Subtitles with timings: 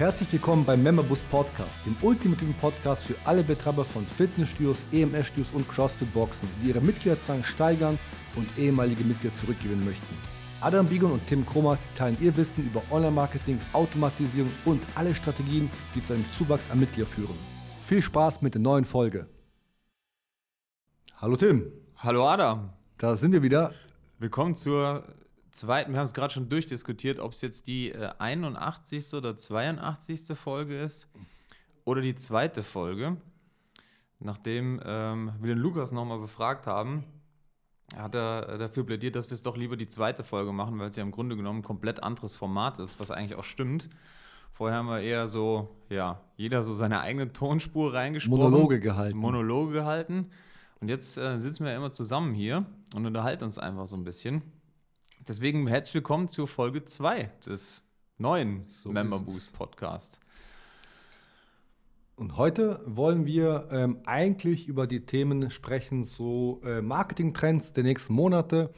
[0.00, 5.68] Herzlich willkommen beim Memberboost Podcast, dem ultimativen Podcast für alle Betreiber von Fitnessstudios, EMS-Studios und
[5.68, 7.98] CrossFit-Boxen, die ihre Mitgliederzahlen steigern
[8.34, 10.16] und ehemalige Mitglieder zurückgewinnen möchten.
[10.62, 16.02] Adam Bigon und Tim Kromat teilen ihr Wissen über Online-Marketing, Automatisierung und alle Strategien, die
[16.02, 17.36] zu einem Zuwachs an Mitglieder führen.
[17.84, 19.26] Viel Spaß mit der neuen Folge.
[21.18, 21.70] Hallo Tim.
[21.98, 22.70] Hallo Adam.
[22.96, 23.74] Da sind wir wieder.
[24.18, 25.04] Willkommen zur
[25.60, 29.14] zweiten, wir haben es gerade schon durchdiskutiert, ob es jetzt die äh, 81.
[29.14, 30.36] oder 82.
[30.36, 31.08] Folge ist
[31.84, 33.16] oder die zweite Folge.
[34.18, 37.04] Nachdem ähm, wir den Lukas nochmal befragt haben,
[37.96, 40.96] hat er dafür plädiert, dass wir es doch lieber die zweite Folge machen, weil es
[40.96, 43.88] ja im Grunde genommen ein komplett anderes Format ist, was eigentlich auch stimmt.
[44.52, 48.44] Vorher haben wir eher so, ja, jeder so seine eigene Tonspur reingesprochen.
[48.44, 49.16] Monologe gehalten.
[49.16, 50.30] Monologe gehalten.
[50.80, 54.04] Und jetzt äh, sitzen wir ja immer zusammen hier und unterhalten uns einfach so ein
[54.04, 54.42] bisschen.
[55.28, 57.82] Deswegen herzlich willkommen zur Folge 2 des
[58.16, 60.18] neuen so Member Boost Podcast.
[62.16, 68.14] Und heute wollen wir ähm, eigentlich über die Themen sprechen, so äh, Marketingtrends der nächsten
[68.14, 68.70] Monate.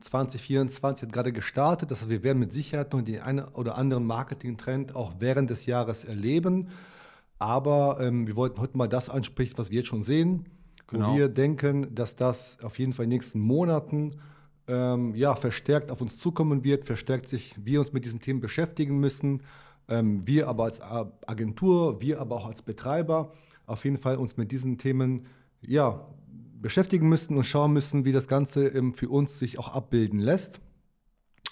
[0.00, 4.04] 2024 hat gerade gestartet, das heißt, wir werden mit Sicherheit noch den einen oder anderen
[4.04, 6.68] Marketingtrend auch während des Jahres erleben.
[7.38, 10.44] Aber ähm, wir wollten heute mal das ansprechen, was wir jetzt schon sehen,
[10.86, 11.12] genau.
[11.12, 14.20] wo wir denken, dass das auf jeden Fall in den nächsten Monaten
[14.68, 19.00] ähm, ja, verstärkt auf uns zukommen wird, verstärkt sich, wir uns mit diesen Themen beschäftigen
[19.00, 19.42] müssen
[19.88, 23.32] ähm, wir aber als Agentur, wir aber auch als Betreiber
[23.66, 25.26] auf jeden Fall uns mit diesen Themen
[25.60, 26.06] ja,
[26.60, 30.60] beschäftigen müssen und schauen müssen, wie das Ganze ähm, für uns sich auch abbilden lässt.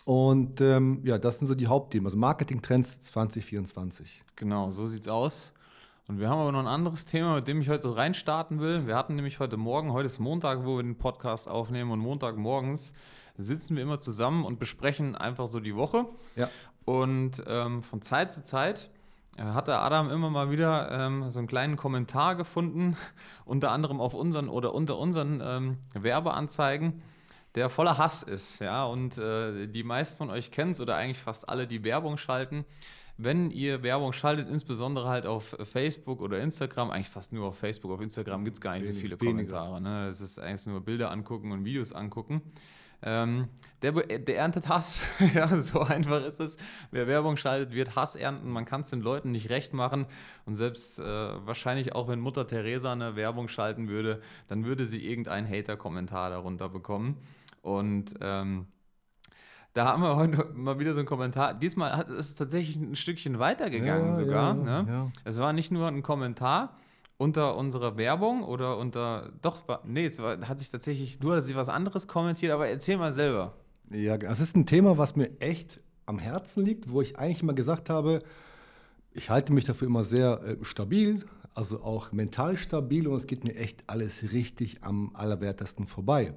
[0.05, 4.23] Und ähm, ja, das sind so die Hauptthemen, also Marketing-Trends 2024.
[4.37, 5.53] Genau, so sieht's aus.
[6.09, 8.87] Und wir haben aber noch ein anderes Thema, mit dem ich heute so reinstarten will.
[8.87, 12.95] Wir hatten nämlich heute Morgen, heute ist Montag, wo wir den Podcast aufnehmen und Montagmorgens
[13.37, 16.07] sitzen wir immer zusammen und besprechen einfach so die Woche.
[16.37, 16.49] Ja.
[16.85, 18.89] Und ähm, von Zeit zu Zeit
[19.37, 22.97] äh, hat der Adam immer mal wieder ähm, so einen kleinen Kommentar gefunden,
[23.45, 27.03] unter anderem auf unseren oder unter unseren ähm, Werbeanzeigen,
[27.57, 28.61] der voller Hass ist.
[28.61, 32.17] Ja, und äh, die meisten von euch kennen es oder eigentlich fast alle, die Werbung
[32.17, 32.65] schalten.
[33.19, 37.91] Wenn ihr Werbung schaltet, insbesondere halt auf Facebook oder Instagram, eigentlich fast nur auf Facebook,
[37.91, 39.81] auf Instagram gibt es gar nicht Wenig, so viele Kommentare.
[39.81, 40.09] Ne?
[40.09, 42.43] Es ist eigentlich nur Bilder angucken und Videos angucken.
[43.03, 43.49] Ähm,
[43.83, 45.01] der, der, erntet Hass.
[45.35, 46.57] ja, so einfach ist es.
[46.91, 48.51] Wer Werbung schaltet, wird Hass ernten.
[48.51, 50.07] Man kann es den Leuten nicht recht machen.
[50.45, 55.07] Und selbst äh, wahrscheinlich auch, wenn Mutter Teresa eine Werbung schalten würde, dann würde sie
[55.07, 57.19] irgendeinen Hater-Kommentar darunter bekommen.
[57.63, 58.67] Und ähm,
[59.77, 61.53] da haben wir heute mal wieder so einen Kommentar.
[61.53, 64.57] Diesmal ist es tatsächlich ein Stückchen weitergegangen ja, sogar.
[64.57, 64.87] Ja, ne?
[64.89, 65.13] ja.
[65.25, 66.77] Es war nicht nur ein Kommentar,
[67.19, 69.33] unter unserer Werbung oder unter.
[69.43, 71.19] Doch, nee, es war, hat sich tatsächlich.
[71.19, 73.53] Du hast was anderes kommentiert, aber erzähl mal selber.
[73.91, 77.55] Ja, das ist ein Thema, was mir echt am Herzen liegt, wo ich eigentlich immer
[77.55, 78.23] gesagt habe,
[79.13, 83.45] ich halte mich dafür immer sehr äh, stabil, also auch mental stabil und es geht
[83.45, 86.35] mir echt alles richtig am allerwertesten vorbei.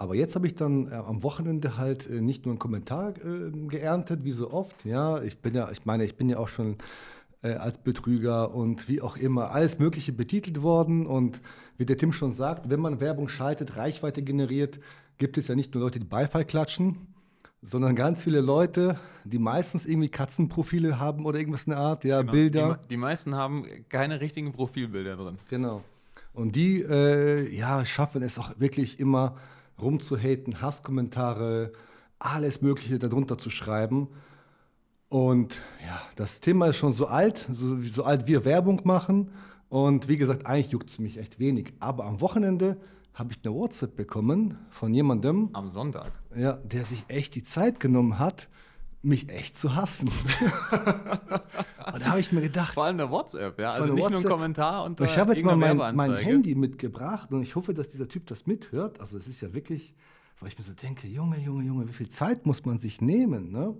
[0.00, 3.50] Aber jetzt habe ich dann äh, am Wochenende halt äh, nicht nur einen Kommentar äh,
[3.68, 4.82] geerntet, wie so oft.
[4.86, 6.76] Ja, ich bin ja, ich meine, ich bin ja auch schon
[7.42, 11.06] äh, als Betrüger und wie auch immer, alles Mögliche betitelt worden.
[11.06, 11.42] Und
[11.76, 14.80] wie der Tim schon sagt, wenn man Werbung schaltet, Reichweite generiert,
[15.18, 16.96] gibt es ja nicht nur Leute, die Beifall klatschen,
[17.60, 22.22] sondern ganz viele Leute, die meistens irgendwie Katzenprofile haben oder irgendwas in der Art, ja,
[22.22, 22.32] genau.
[22.32, 22.80] Bilder.
[22.84, 25.36] Die, die, meisten haben keine richtigen Profilbilder drin.
[25.50, 25.82] Genau.
[26.32, 29.36] Und die, äh, ja, schaffen es auch wirklich immer
[29.82, 31.72] rumzuhaten, Hasskommentare,
[32.18, 34.08] alles Mögliche darunter zu schreiben.
[35.08, 39.30] Und ja, das Thema ist schon so alt, so, so alt wir Werbung machen.
[39.68, 41.72] Und wie gesagt, eigentlich juckt es mich echt wenig.
[41.80, 42.76] Aber am Wochenende
[43.14, 45.50] habe ich eine WhatsApp bekommen von jemandem.
[45.52, 46.12] Am Sonntag.
[46.36, 48.48] Ja, der sich echt die Zeit genommen hat,
[49.02, 50.08] mich echt zu hassen.
[51.92, 52.74] und da habe ich mir gedacht.
[52.74, 53.72] Vor allem der WhatsApp, ja.
[53.72, 54.22] Also nicht WhatsApp.
[54.22, 57.72] nur ein Kommentar und Ich habe jetzt mal mein, mein, Handy mitgebracht und ich hoffe,
[57.74, 59.00] dass dieser Typ das mithört.
[59.00, 59.94] Also es ist ja wirklich,
[60.38, 63.50] weil ich mir so denke, Junge, Junge, Junge, wie viel Zeit muss man sich nehmen,
[63.50, 63.74] ne?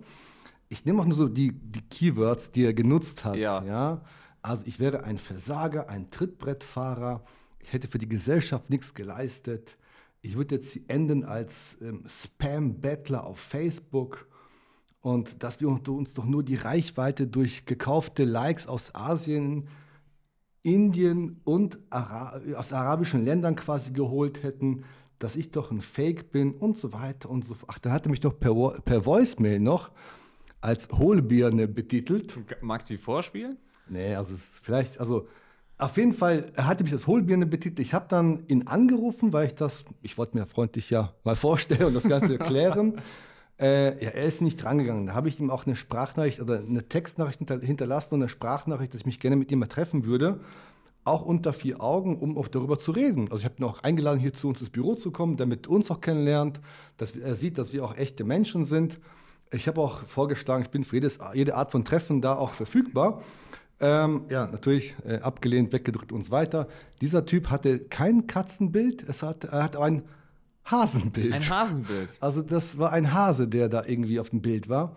[0.71, 3.35] ich nehme auch nur so die, die Keywords, die er genutzt hat.
[3.35, 3.61] Ja.
[3.63, 4.01] ja.
[4.41, 7.23] Also ich wäre ein Versager, ein Trittbrettfahrer.
[7.59, 9.77] Ich hätte für die Gesellschaft nichts geleistet.
[10.21, 14.27] Ich würde jetzt enden als ähm, Spam-Bettler auf Facebook.
[15.01, 19.67] Und dass wir uns doch nur die Reichweite durch gekaufte Likes aus Asien,
[20.63, 24.83] Indien und Ara aus arabischen Ländern quasi geholt hätten,
[25.17, 27.71] dass ich doch ein Fake bin und so weiter und so fort.
[27.73, 29.91] Ach, dann hatte mich noch per, per Voicemail noch
[30.61, 32.33] als Hohlbirne betitelt.
[32.61, 33.57] Magst du die vorspielen?
[33.89, 35.27] Nee, also es ist vielleicht, also
[35.77, 37.79] auf jeden Fall er hatte mich als Hohlbirne betitelt.
[37.79, 41.85] Ich habe dann ihn angerufen, weil ich das, ich wollte mir freundlich ja mal vorstellen
[41.85, 43.01] und das Ganze erklären.
[43.61, 45.05] Äh, ja, er ist nicht drangegangen.
[45.05, 48.93] Da habe ich ihm auch eine Sprachnachricht oder eine Textnachricht hinter, hinterlassen und eine Sprachnachricht,
[48.93, 50.39] dass ich mich gerne mit ihm mal treffen würde.
[51.03, 53.29] Auch unter vier Augen, um auch darüber zu reden.
[53.31, 55.71] Also ich habe ihn auch eingeladen, hier zu uns ins Büro zu kommen, damit er
[55.71, 56.59] uns auch kennenlernt,
[56.97, 58.99] dass er sieht, dass wir auch echte Menschen sind.
[59.51, 63.21] Ich habe auch vorgeschlagen, ich bin für jedes, jede Art von Treffen da auch verfügbar.
[63.79, 66.67] Ähm, ja, natürlich äh, abgelehnt, weggedrückt und so weiter.
[67.01, 70.03] Dieser Typ hatte kein Katzenbild, es hat, er hat ein
[70.71, 71.33] Hasenbild.
[71.33, 72.17] Ein Hasenbild.
[72.19, 74.95] Also das war ein Hase, der da irgendwie auf dem Bild war.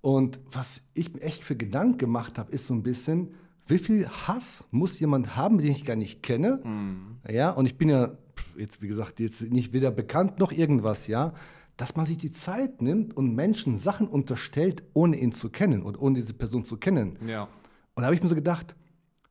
[0.00, 3.34] Und was ich mir echt für Gedanken gemacht habe, ist so ein bisschen,
[3.66, 6.60] wie viel Hass muss jemand haben, den ich gar nicht kenne?
[6.64, 7.18] Mhm.
[7.28, 8.12] Ja, und ich bin ja
[8.56, 11.34] jetzt, wie gesagt, jetzt nicht weder bekannt noch irgendwas, ja,
[11.76, 16.00] dass man sich die Zeit nimmt und Menschen Sachen unterstellt, ohne ihn zu kennen und
[16.00, 17.18] ohne diese Person zu kennen.
[17.26, 17.44] Ja.
[17.94, 18.74] Und da habe ich mir so gedacht,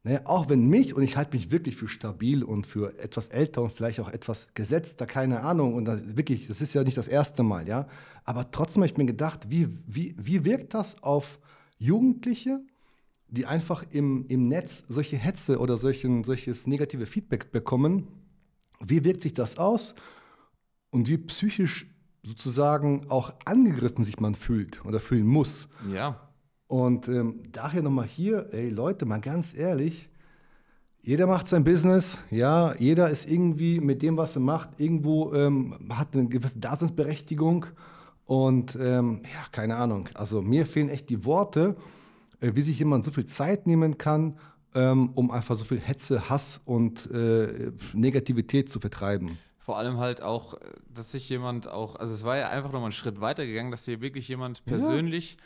[0.08, 3.62] naja, auch wenn mich, und ich halte mich wirklich für stabil und für etwas älter
[3.62, 7.10] und vielleicht auch etwas gesetzter, keine Ahnung, und das, wirklich, das ist ja nicht das
[7.10, 7.90] erste Mal, ja,
[8.24, 11.40] aber trotzdem habe ich mir gedacht, wie, wie, wie wirkt das auf
[11.78, 12.62] Jugendliche,
[13.28, 18.08] die einfach im, im Netz solche Hetze oder solchen, solches negative Feedback bekommen?
[18.80, 19.94] Wie wirkt sich das aus
[20.90, 21.86] und wie psychisch
[22.24, 25.68] sozusagen auch angegriffen sich man fühlt oder fühlen muss?
[25.94, 26.27] Ja.
[26.68, 30.10] Und ähm, daher nochmal hier, ey Leute, mal ganz ehrlich,
[31.02, 35.78] jeder macht sein Business, ja, jeder ist irgendwie mit dem, was er macht, irgendwo ähm,
[35.94, 37.68] hat eine gewisse Daseinsberechtigung
[38.26, 40.10] und ähm, ja, keine Ahnung.
[40.16, 41.78] Also mir fehlen echt die Worte,
[42.42, 44.38] äh, wie sich jemand so viel Zeit nehmen kann,
[44.76, 49.38] ähm, um einfach so viel Hetze, Hass und äh, Negativität zu vertreiben
[49.68, 50.54] vor allem halt auch,
[50.88, 53.84] dass sich jemand auch, also es war ja einfach nochmal einen Schritt weiter gegangen, dass
[53.84, 55.38] hier wirklich jemand persönlich ja.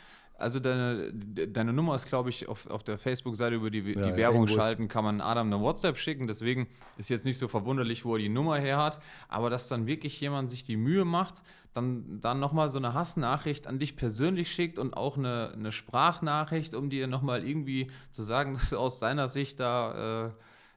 [0.42, 4.16] Also deine, deine Nummer ist, glaube ich, auf, auf der Facebook-Seite über die, ja, die
[4.16, 6.26] Werbung schalten, kann man Adam eine WhatsApp schicken.
[6.26, 6.68] Deswegen
[6.98, 9.00] ist jetzt nicht so verwunderlich, wo er die Nummer her hat.
[9.28, 11.42] Aber dass dann wirklich jemand sich die Mühe macht,
[11.72, 16.74] dann, dann nochmal so eine Hassnachricht an dich persönlich schickt und auch eine, eine Sprachnachricht,
[16.74, 20.26] um dir nochmal irgendwie zu sagen, dass du aus seiner Sicht da...
[20.26, 20.30] Äh,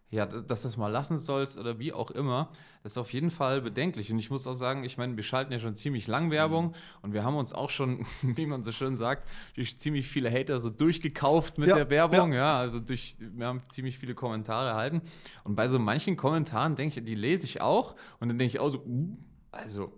[0.10, 2.50] ja, dass du es mal lassen sollst oder wie auch immer,
[2.84, 4.12] das ist auf jeden Fall bedenklich.
[4.12, 6.74] Und ich muss auch sagen, ich meine, wir schalten ja schon ziemlich lang Werbung mhm.
[7.02, 10.60] und wir haben uns auch schon, wie man so schön sagt, durch ziemlich viele Hater
[10.60, 12.34] so durchgekauft mit ja, der Werbung.
[12.34, 12.38] Ja.
[12.38, 12.60] ja.
[12.60, 15.02] also durch, wir haben ziemlich viele Kommentare erhalten.
[15.44, 18.60] Und bei so manchen Kommentaren denke ich, die lese ich auch und dann denke ich
[18.60, 19.18] auch so, uh,
[19.52, 19.92] also,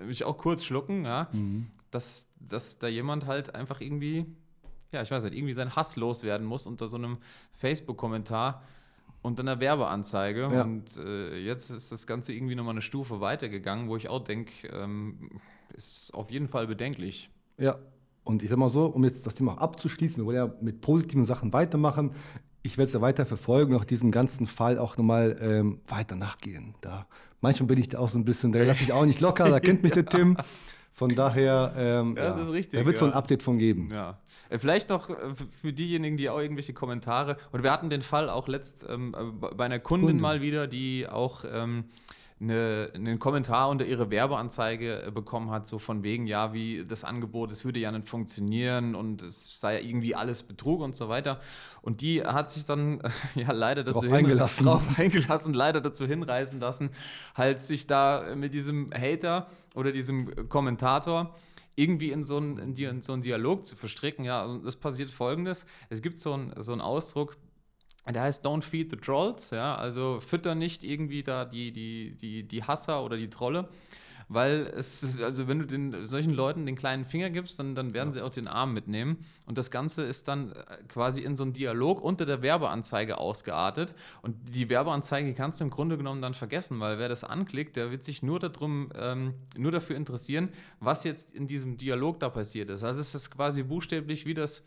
[0.00, 1.70] will ich auch kurz schlucken, ja, mhm.
[1.90, 4.26] dass, dass da jemand halt einfach irgendwie,
[4.92, 7.18] ja, ich weiß nicht, irgendwie seinen Hass loswerden muss unter so einem
[7.52, 8.62] Facebook-Kommentar
[9.26, 10.48] und dann eine Werbeanzeige.
[10.52, 10.62] Ja.
[10.62, 14.68] Und äh, jetzt ist das Ganze irgendwie nochmal eine Stufe weitergegangen, wo ich auch denke,
[14.68, 15.40] ähm,
[15.74, 17.28] ist auf jeden Fall bedenklich.
[17.58, 17.76] Ja,
[18.22, 20.80] und ich sag mal so, um jetzt das Thema auch abzuschließen, wir wollen ja mit
[20.80, 22.12] positiven Sachen weitermachen.
[22.62, 26.74] Ich werde es ja weiter verfolgen, auch diesem ganzen Fall auch nochmal ähm, weiter nachgehen.
[26.80, 27.06] Da,
[27.40, 29.60] manchmal bin ich da auch so ein bisschen, da lasse ich auch nicht locker, da
[29.60, 30.36] kennt mich der Tim.
[30.96, 33.06] Von daher, ähm, das ja, ist richtig, da wird es ja.
[33.06, 33.90] so ein Update von geben.
[33.92, 34.18] Ja.
[34.48, 35.14] Äh, vielleicht noch äh,
[35.60, 39.66] für diejenigen, die auch irgendwelche Kommentare, und wir hatten den Fall auch letzt ähm, bei
[39.66, 40.22] einer Kundin Kunde.
[40.22, 41.84] mal wieder, die auch ähm,
[42.38, 47.02] eine, einen Kommentar unter ihre Werbeanzeige äh, bekommen hat, so von wegen, ja, wie das
[47.02, 51.08] Angebot, es würde ja nicht funktionieren und es sei ja irgendwie alles Betrug und so
[51.08, 51.40] weiter.
[51.80, 53.00] Und die hat sich dann
[53.34, 54.66] ja leider dazu drauf eingelassen.
[54.66, 56.90] drauf eingelassen, leider dazu hinreißen lassen,
[57.34, 61.34] halt sich da mit diesem Hater oder diesem Kommentator
[61.74, 64.24] irgendwie in so, einen, in so einen Dialog zu verstricken.
[64.24, 67.36] Ja, also es passiert folgendes: Es gibt so einen, so einen Ausdruck,
[68.14, 72.42] der heißt Don't feed the trolls, ja, also fütter nicht irgendwie da die, die, die,
[72.44, 73.68] die Hasser oder die Trolle,
[74.28, 78.08] weil es, also wenn du den, solchen Leuten den kleinen Finger gibst, dann, dann werden
[78.08, 78.12] ja.
[78.14, 81.52] sie auch den Arm mitnehmen und das Ganze ist dann äh, quasi in so einem
[81.52, 86.80] Dialog unter der Werbeanzeige ausgeartet und die Werbeanzeige kannst du im Grunde genommen dann vergessen,
[86.80, 91.34] weil wer das anklickt, der wird sich nur darum, ähm, nur dafür interessieren, was jetzt
[91.34, 92.82] in diesem Dialog da passiert ist.
[92.82, 94.64] Also es ist quasi buchstäblich wie das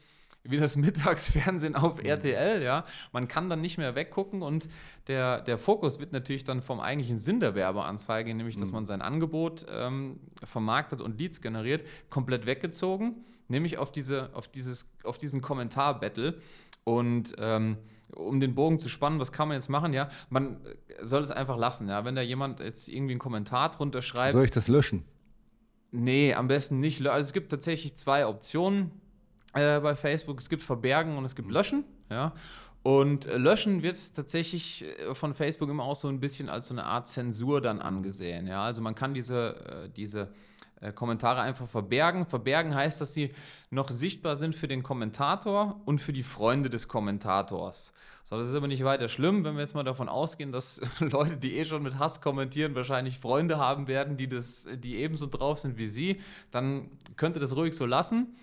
[0.50, 2.06] wie das Mittagsfernsehen auf mhm.
[2.06, 2.86] RTL, ja.
[3.12, 4.68] Man kann dann nicht mehr weggucken und
[5.08, 8.76] der, der Fokus wird natürlich dann vom eigentlichen Sinn der Werbeanzeige, nämlich dass mhm.
[8.76, 14.90] man sein Angebot ähm, vermarktet und Leads generiert, komplett weggezogen, nämlich auf, diese, auf, dieses,
[15.04, 16.40] auf diesen Kommentar-Battle.
[16.84, 17.78] Und ähm,
[18.16, 19.94] um den Bogen zu spannen, was kann man jetzt machen?
[19.94, 20.58] Ja, man
[21.02, 21.88] soll es einfach lassen.
[21.88, 24.34] Ja, wenn da jemand jetzt irgendwie einen Kommentar drunter schreibt.
[24.34, 25.06] Soll ich das löschen?
[25.92, 27.06] Nee, am besten nicht.
[27.08, 28.92] Also es gibt tatsächlich zwei Optionen
[29.54, 30.40] äh, bei Facebook.
[30.40, 31.84] Es gibt Verbergen und es gibt Löschen.
[32.10, 32.34] Ja.
[32.84, 36.74] Und äh, Löschen wird tatsächlich äh, von Facebook immer auch so ein bisschen als so
[36.74, 38.48] eine Art Zensur dann angesehen.
[38.48, 38.64] Ja?
[38.64, 40.30] Also man kann diese, äh, diese
[40.96, 42.26] Kommentare einfach verbergen.
[42.26, 43.34] Verbergen heißt, dass sie
[43.70, 47.92] noch sichtbar sind für den Kommentator und für die Freunde des Kommentators.
[48.24, 51.36] So, das ist aber nicht weiter schlimm, wenn wir jetzt mal davon ausgehen, dass Leute,
[51.36, 55.60] die eh schon mit Hass kommentieren, wahrscheinlich Freunde haben werden, die, das, die ebenso drauf
[55.60, 58.36] sind wie sie, dann könnt ihr das ruhig so lassen.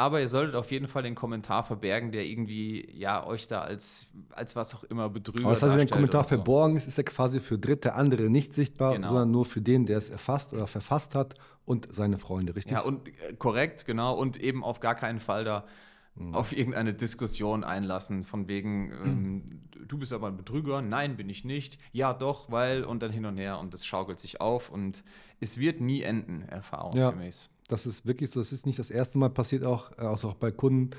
[0.00, 4.06] Aber ihr solltet auf jeden Fall den Kommentar verbergen, der irgendwie ja euch da als,
[4.30, 5.40] als was auch immer betrügt.
[5.44, 6.28] Aber das heißt, wenn ein Kommentar so.
[6.28, 9.08] verborgen ist, ist er quasi für dritte andere nicht sichtbar, Genau.
[9.08, 12.72] sondern nur für den, der es erfasst oder verfasst hat und seine Freunde, richtig?
[12.72, 14.14] Ja, und äh, korrekt, genau.
[14.14, 15.64] Und eben auf gar keinen Fall da
[16.14, 16.34] Mhm.
[16.34, 19.42] auf irgendeine Diskussion einlassen, von wegen, ähm,
[19.86, 23.24] du bist aber ein Betrüger, nein, bin ich nicht, ja doch, weil und dann hin
[23.24, 25.04] und her und das schaukelt sich auf und
[25.38, 27.50] es wird nie enden, erfahrungsgemäß.
[27.68, 30.50] Das ist wirklich so, das ist nicht das erste Mal passiert, auch, also auch bei
[30.50, 30.90] Kunden,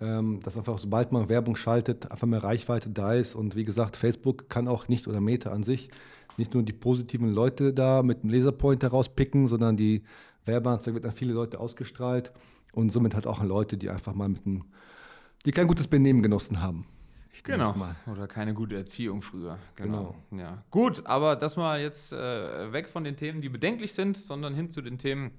[0.00, 3.34] ähm, dass einfach sobald man Werbung schaltet, einfach mehr Reichweite da ist.
[3.34, 5.90] Und wie gesagt, Facebook kann auch nicht oder Meta an sich
[6.38, 10.02] nicht nur die positiven Leute da mit dem Laserpointer rauspicken, sondern die
[10.44, 12.32] Werbeanzeige wird an viele Leute ausgestrahlt
[12.72, 14.64] und somit halt auch an Leute, die einfach mal mit einem,
[15.44, 16.86] die kein gutes Benehmen genossen haben.
[17.32, 17.74] Ich Genau.
[18.10, 19.58] Oder keine gute Erziehung früher.
[19.74, 20.14] Genau.
[20.30, 20.62] Ja.
[20.70, 24.70] Gut, aber das mal jetzt äh, weg von den Themen, die bedenklich sind, sondern hin
[24.70, 25.32] zu den Themen,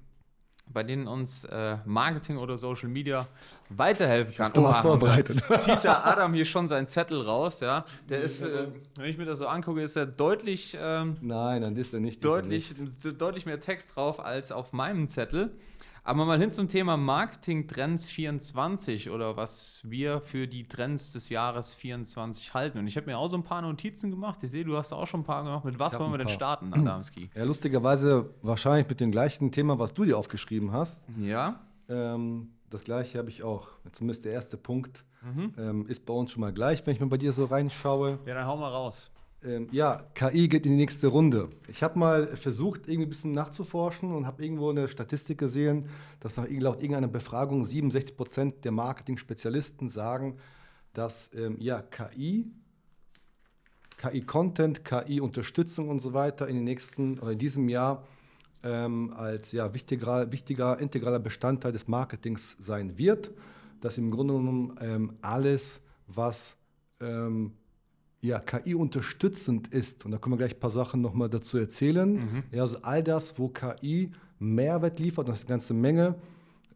[0.72, 3.26] bei denen uns äh, Marketing oder Social Media
[3.70, 4.52] weiterhelfen kann.
[4.52, 5.42] Du hast vorbereitet.
[5.58, 7.84] Zieht da Adam hier schon seinen Zettel raus, ja.
[8.08, 11.76] Der ist, äh, wenn ich mir das so angucke, ist er deutlich, ähm, Nein, dann
[11.76, 12.18] ist er nicht.
[12.18, 12.74] ist er deutlich,
[13.18, 15.50] deutlich mehr Text drauf als auf meinem Zettel.
[16.08, 21.28] Aber mal hin zum Thema Marketing Trends 24 oder was wir für die Trends des
[21.28, 22.78] Jahres 24 halten.
[22.78, 24.42] Und ich habe mir auch so ein paar Notizen gemacht.
[24.42, 25.66] Ich sehe, du hast auch schon ein paar gemacht.
[25.66, 27.28] Mit was wollen wir denn starten, Adamski?
[27.34, 31.02] Ja, lustigerweise wahrscheinlich mit dem gleichen Thema, was du dir aufgeschrieben hast.
[31.20, 31.60] Ja?
[31.90, 33.68] Ähm, das gleiche habe ich auch.
[33.92, 35.52] Zumindest der erste Punkt Mhm.
[35.58, 38.20] ähm, ist bei uns schon mal gleich, wenn ich mal bei dir so reinschaue.
[38.24, 39.10] Ja, dann hau mal raus.
[39.44, 41.48] Ähm, ja, KI geht in die nächste Runde.
[41.68, 46.36] Ich habe mal versucht, irgendwie ein bisschen nachzuforschen und habe irgendwo eine Statistik gesehen, dass
[46.36, 50.38] nach, laut irgendeiner Befragung 67 Prozent der Marketing-Spezialisten sagen,
[50.92, 52.50] dass ähm, ja, KI,
[53.98, 58.04] KI-Content, KI-Unterstützung und so weiter in den nächsten oder in diesem Jahr
[58.64, 63.30] ähm, als ja, wichtiger, wichtiger integraler Bestandteil des Marketings sein wird.
[63.80, 66.56] Dass im Grunde genommen ähm, alles, was
[67.00, 67.52] ähm,
[68.20, 72.44] ja, KI unterstützend ist, und da können wir gleich ein paar Sachen nochmal dazu erzählen.
[72.50, 74.10] Ja, also all das, wo KI
[74.40, 76.14] Mehrwert liefert, das ist eine ganze Menge,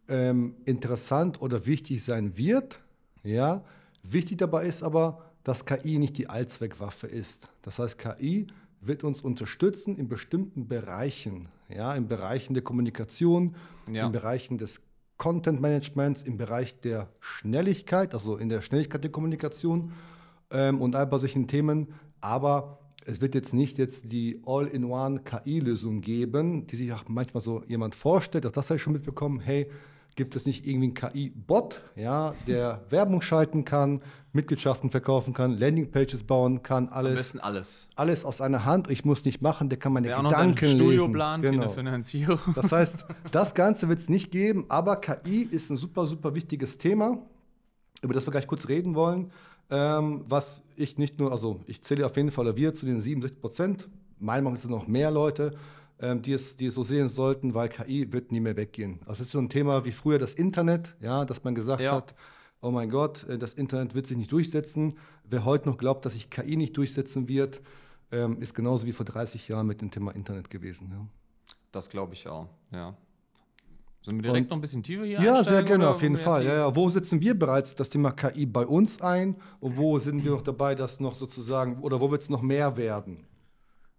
[0.09, 2.81] ähm, interessant oder wichtig sein wird.
[3.25, 3.65] Ja,
[4.03, 7.49] wichtig dabei ist aber, dass KI nicht die Allzweckwaffe ist.
[7.63, 8.47] Das heißt, KI
[8.81, 13.55] wird uns unterstützen in bestimmten Bereichen, ja, in Bereichen der Kommunikation,
[13.91, 14.07] Ja.
[14.07, 14.81] in Bereichen des
[15.19, 19.93] Content Managements, im Bereich der Schnelligkeit, also in der Schnelligkeit der Kommunikation
[20.53, 21.89] ähm, und all bei solchen Themen.
[22.21, 27.63] Aber es wird jetzt nicht jetzt die All-in-One KI-Lösung geben, die sich auch manchmal so
[27.67, 28.47] jemand vorstellt.
[28.47, 29.41] Auch das habe ich schon mitbekommen.
[29.41, 29.69] Hey,
[30.15, 34.03] gibt es nicht irgendwie einen KI-Bot, ja, der Werbung schalten kann,
[34.35, 37.89] Mitgliedschaften verkaufen kann, Landingpages bauen kann, Am alles, besten alles.
[37.97, 38.91] alles aus einer Hand.
[38.91, 41.13] Ich muss nicht machen, der kann meine Wer auch noch Gedanken Studio lesen.
[41.13, 41.69] plant, Genau.
[41.71, 42.39] Finanzierung.
[42.55, 46.77] Das heißt, das Ganze wird es nicht geben, aber KI ist ein super, super wichtiges
[46.79, 47.19] Thema,
[48.03, 49.33] über das wir gleich kurz reden wollen.
[49.75, 53.41] Ähm, was ich nicht nur, also ich zähle auf jeden Fall wir zu den 67
[53.41, 53.89] Prozent.
[54.19, 55.55] Meiner Meinung nach sind noch mehr Leute,
[55.99, 59.01] ähm, die, es, die es so sehen sollten, weil KI wird nie mehr weggehen.
[59.07, 61.93] Also es ist so ein Thema wie früher das Internet, ja, dass man gesagt Ja.
[61.93, 62.15] hat,
[62.61, 64.99] oh mein Gott, äh, das Internet wird sich nicht durchsetzen.
[65.25, 67.63] Wer heute noch glaubt, dass sich KI nicht durchsetzen wird,
[68.11, 70.91] ähm, ist genauso wie vor 30 Jahren mit dem Thema Internet gewesen.
[70.93, 71.07] Ja.
[71.71, 72.95] Das glaube ich auch, ja.
[74.03, 76.45] Sollen wir direkt Und- noch ein bisschen tiefer hier Ja, sehr gerne, auf jeden Fall.
[76.45, 76.75] Ja, ja.
[76.77, 80.43] Wo setzen wir bereits das Thema KI bei uns ein und wo sind wir noch
[80.43, 83.25] dabei, das noch sozusagen, oder wo wird es noch mehr werden?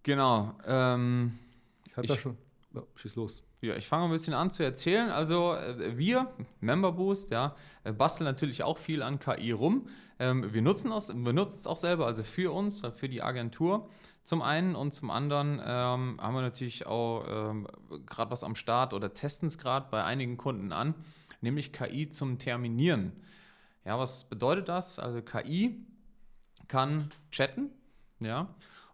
[0.04, 0.54] Genau.
[0.66, 1.40] Ähm,
[1.88, 2.38] Ich habe da schon.
[2.74, 3.44] Ja, schieß los.
[3.62, 5.10] Ja, ich fange ein bisschen an zu erzählen.
[5.10, 6.28] Also äh, wir,
[6.60, 7.56] Member Boost, ja,
[7.86, 9.88] äh, basteln natürlich auch viel an KI rum.
[10.20, 13.88] Ähm, wir nutzen es wir nutzen es auch selber, also für uns, für die Agentur
[14.24, 17.68] zum einen und zum anderen ähm, haben wir natürlich auch ähm,
[18.06, 20.96] gerade was am Start oder testen es gerade bei einigen Kunden an,
[21.42, 23.12] nämlich KI zum Terminieren.
[23.86, 24.98] Ja, was bedeutet das?
[24.98, 25.86] Also KI
[26.70, 27.70] kann chatten,
[28.20, 28.48] ja,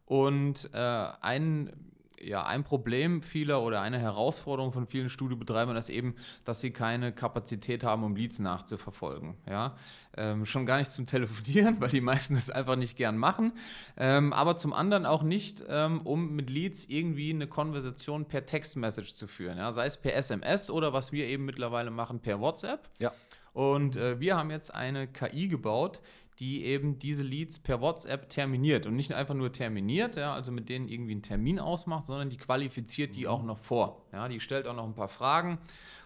[0.10, 1.72] und äh, ein,
[2.20, 7.14] ja, ein Problem vieler oder eine Herausforderung von vielen Studiobetreibern ist eben, dass sie keine
[7.14, 9.36] Kapazität haben, um Leads nachzuverfolgen.
[9.48, 9.76] Ja?
[10.18, 13.54] Ähm, schon gar nicht zum Telefonieren, weil die meisten das einfach nicht gern machen,
[13.96, 19.14] ähm, aber zum anderen auch nicht, ähm, um mit Leads irgendwie eine Konversation per Textmessage
[19.14, 19.72] zu führen, ja?
[19.72, 22.90] sei es per SMS oder was wir eben mittlerweile machen per WhatsApp.
[22.98, 23.14] Ja.
[23.54, 26.02] Und äh, wir haben jetzt eine KI gebaut,
[26.40, 30.70] die eben diese Leads per WhatsApp terminiert und nicht einfach nur terminiert, ja, also mit
[30.70, 34.06] denen irgendwie einen Termin ausmacht, sondern die qualifiziert die auch noch vor.
[34.14, 35.60] Ja, die stellt auch noch ein paar Fragen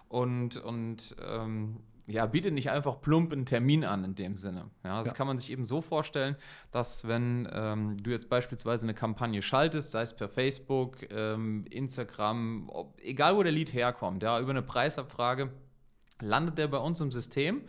[0.10, 4.70] und, und ähm, ja, bietet nicht einfach plump einen Termin an in dem Sinne.
[4.84, 5.14] Ja, das ja.
[5.14, 6.36] kann man sich eben so vorstellen,
[6.72, 12.70] dass wenn ähm, du jetzt beispielsweise eine Kampagne schaltest, sei es per Facebook, ähm, Instagram,
[12.70, 15.52] ob, egal wo der Lead herkommt, ja, über eine Preisabfrage,
[16.20, 17.62] landet der bei uns im System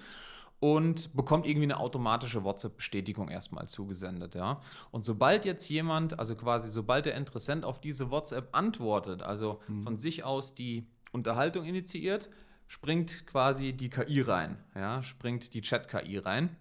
[0.59, 4.61] und bekommt irgendwie eine automatische WhatsApp-Bestätigung erstmal zugesendet, ja.
[4.91, 9.83] Und sobald jetzt jemand, also quasi sobald der Interessent auf diese WhatsApp antwortet, also mhm.
[9.85, 12.31] von sich aus die Unterhaltung initiiert,
[12.67, 16.57] springt quasi die KI rein, ja, springt die Chat-KI rein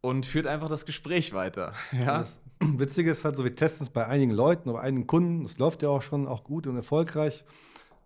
[0.00, 1.72] und führt einfach das Gespräch weiter.
[1.92, 2.20] Ja.
[2.20, 5.58] Das Witzige ist halt so, wir testen es bei einigen Leuten, bei einigen Kunden, es
[5.58, 7.44] läuft ja auch schon auch gut und erfolgreich.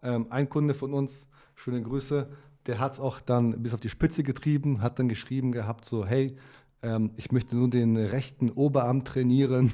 [0.03, 2.29] Ähm, ein Kunde von uns, schöne Grüße,
[2.67, 6.07] der hat es auch dann bis auf die Spitze getrieben, hat dann geschrieben gehabt, so,
[6.07, 6.37] hey,
[6.83, 9.73] ähm, ich möchte nur den rechten Oberarm trainieren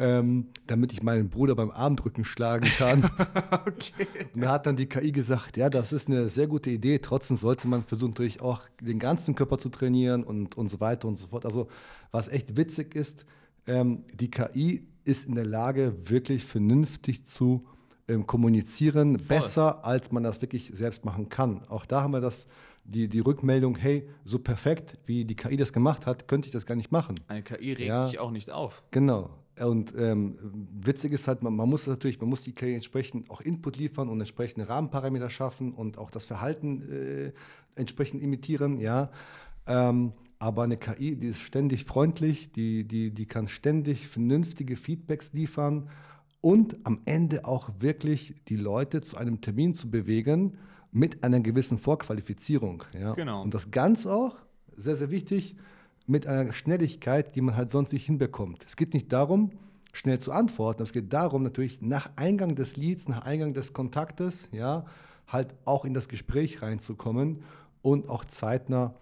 [0.00, 3.04] ähm, damit ich meinen Bruder beim Armdrücken schlagen kann.
[3.66, 4.06] okay.
[4.34, 7.00] Und da hat dann die KI gesagt, ja, das ist eine sehr gute Idee.
[7.00, 11.06] Trotzdem sollte man versuchen, natürlich auch den ganzen Körper zu trainieren und, und so weiter
[11.06, 11.44] und so fort.
[11.44, 11.68] Also
[12.12, 13.26] was echt witzig ist,
[13.66, 17.66] ähm, die KI ist in der Lage, wirklich vernünftig zu
[18.08, 19.26] ähm, kommunizieren, Voll.
[19.28, 21.62] besser als man das wirklich selbst machen kann.
[21.68, 22.48] Auch da haben wir das
[22.84, 26.64] die, die Rückmeldung, hey, so perfekt, wie die KI das gemacht hat, könnte ich das
[26.64, 27.20] gar nicht machen.
[27.28, 28.82] Eine KI regt ja, sich auch nicht auf.
[28.90, 29.28] Genau.
[29.60, 30.38] Und ähm,
[30.80, 34.08] witzig ist halt, man, man, muss natürlich, man muss die KI entsprechend auch Input liefern
[34.08, 37.32] und entsprechende Rahmenparameter schaffen und auch das Verhalten äh,
[37.74, 39.10] entsprechend imitieren, ja.
[39.66, 45.34] Ähm, aber eine KI, die ist ständig freundlich, die, die, die kann ständig vernünftige Feedbacks
[45.34, 45.90] liefern
[46.40, 50.56] und am Ende auch wirklich die Leute zu einem Termin zu bewegen
[50.92, 52.84] mit einer gewissen Vorqualifizierung.
[52.98, 53.12] Ja.
[53.12, 53.42] Genau.
[53.42, 54.36] Und das ganz auch,
[54.76, 55.56] sehr, sehr wichtig,
[56.10, 58.64] mit einer Schnelligkeit, die man halt sonst nicht hinbekommt.
[58.66, 59.50] Es geht nicht darum,
[59.92, 64.48] schnell zu antworten, es geht darum, natürlich nach Eingang des Leads, nach Eingang des Kontaktes,
[64.52, 64.84] ja,
[65.28, 67.44] halt auch in das Gespräch reinzukommen
[67.82, 68.94] und auch zeitnah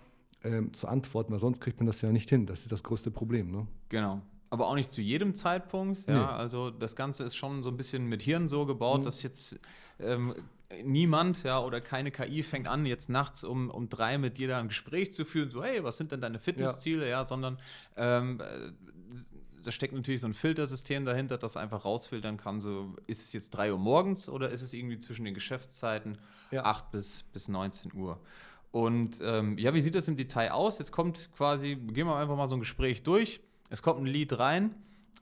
[0.45, 2.45] ähm, zu antworten, weil sonst kriegt man das ja nicht hin.
[2.45, 3.51] Das ist das größte Problem.
[3.51, 3.67] Ne?
[3.89, 4.21] Genau.
[4.51, 6.07] Aber auch nicht zu jedem Zeitpunkt.
[6.07, 6.33] Ja, nee.
[6.33, 9.05] also das Ganze ist schon so ein bisschen mit Hirn so gebaut, mhm.
[9.05, 9.59] dass jetzt
[9.99, 10.35] ähm,
[10.85, 14.59] niemand ja, oder keine KI fängt an, jetzt nachts um, um drei mit dir da
[14.59, 17.05] ein Gespräch zu führen, so, hey, was sind denn deine Fitnessziele?
[17.05, 17.59] Ja, ja sondern
[17.97, 18.73] ähm, äh,
[19.63, 23.51] da steckt natürlich so ein Filtersystem dahinter, das einfach rausfiltern kann, so ist es jetzt
[23.51, 26.19] 3 Uhr morgens oder ist es irgendwie zwischen den Geschäftszeiten
[26.51, 26.65] ja.
[26.65, 28.21] 8 bis, bis 19 Uhr.
[28.71, 30.79] Und ähm, ja, wie sieht das im Detail aus?
[30.79, 33.41] Jetzt kommt quasi, gehen wir einfach mal so ein Gespräch durch.
[33.71, 34.75] Es kommt ein Lied rein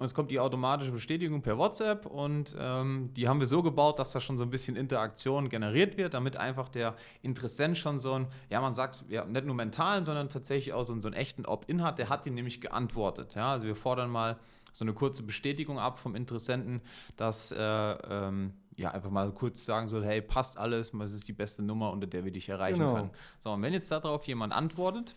[0.05, 4.13] es kommt die automatische Bestätigung per WhatsApp und ähm, die haben wir so gebaut, dass
[4.13, 8.27] da schon so ein bisschen Interaktion generiert wird, damit einfach der Interessent schon so ein,
[8.51, 11.47] ja, man sagt, ja, nicht nur mentalen, sondern tatsächlich auch so, einen, so einen echten
[11.47, 11.99] Opt-in hat.
[11.99, 13.35] Der hat ihn nämlich geantwortet.
[13.35, 13.53] Ja?
[13.53, 14.37] Also wir fordern mal
[14.73, 16.83] so eine kurze Bestätigung ab vom Interessenten,
[17.17, 21.33] dass äh, ähm, ja, einfach mal kurz sagen soll, hey, passt alles, das ist die
[21.33, 22.95] beste Nummer, unter der wir dich erreichen genau.
[22.95, 23.11] können.
[23.39, 25.17] So, und wenn jetzt darauf jemand antwortet,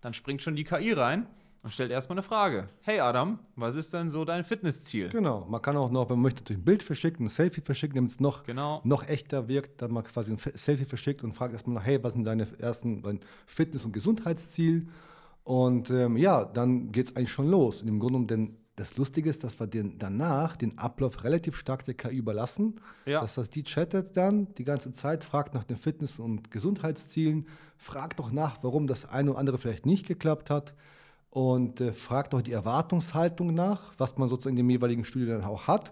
[0.00, 1.26] dann springt schon die KI rein
[1.62, 2.68] und stellt erstmal eine Frage.
[2.80, 5.08] Hey Adam, was ist denn so dein Fitnessziel?
[5.08, 7.96] Genau, man kann auch noch, wenn man möchte, natürlich ein Bild verschicken, ein Selfie verschicken,
[7.96, 8.80] damit es noch, genau.
[8.84, 12.12] noch echter wirkt, dann mal quasi ein Selfie verschickt und fragt erstmal nach, hey, was
[12.12, 14.88] sind deine ersten dein Fitness- und Gesundheitsziel?
[15.44, 17.82] Und ähm, ja, dann geht es eigentlich schon los.
[17.82, 21.56] Und im Grunde genommen, denn das Lustige ist, dass wir den, danach den Ablauf relativ
[21.56, 22.80] stark der KI überlassen.
[23.06, 23.22] Ja.
[23.22, 27.46] Das heißt, die chattet dann die ganze Zeit, fragt nach den Fitness- und Gesundheitszielen,
[27.78, 30.74] fragt doch nach, warum das eine oder andere vielleicht nicht geklappt hat
[31.36, 35.44] und äh, fragt auch die Erwartungshaltung nach, was man sozusagen in dem jeweiligen Studio dann
[35.44, 35.90] auch hat.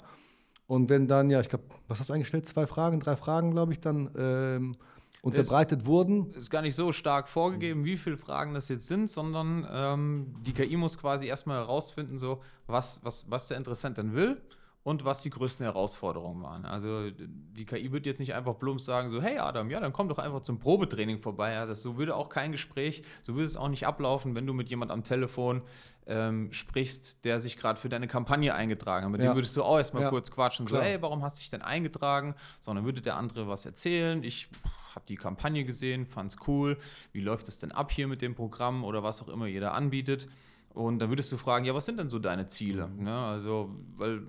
[0.66, 2.46] Und wenn dann, ja, ich glaube, was hast du eingestellt?
[2.46, 4.74] Zwei Fragen, drei Fragen, glaube ich, dann ähm,
[5.20, 6.32] unterbreitet ist, wurden.
[6.32, 10.54] Ist gar nicht so stark vorgegeben, wie viele Fragen das jetzt sind, sondern ähm, die
[10.54, 14.40] KI muss quasi erstmal herausfinden, so, was, was, was der Interessent denn will
[14.84, 16.66] und was die größten Herausforderungen waren.
[16.66, 20.10] Also die KI wird jetzt nicht einfach plump sagen, so, hey Adam, ja, dann komm
[20.10, 21.58] doch einfach zum Probetraining vorbei.
[21.58, 24.68] Also so würde auch kein Gespräch, so würde es auch nicht ablaufen, wenn du mit
[24.68, 25.64] jemand am Telefon
[26.06, 29.12] ähm, sprichst, der sich gerade für deine Kampagne eingetragen hat.
[29.12, 29.32] Mit ja.
[29.32, 30.10] dem würdest du auch erstmal ja.
[30.10, 30.82] kurz quatschen, Klar.
[30.82, 32.34] so, hey, warum hast du dich denn eingetragen?
[32.60, 34.22] Sondern würde der andere was erzählen.
[34.22, 34.50] Ich
[34.94, 36.76] habe die Kampagne gesehen, fand's cool.
[37.12, 40.28] Wie läuft es denn ab hier mit dem Programm oder was auch immer jeder anbietet?
[40.74, 42.88] Und dann würdest du fragen, ja, was sind denn so deine Ziele?
[42.88, 43.04] Mhm.
[43.04, 43.16] Ne?
[43.16, 44.20] Also, weil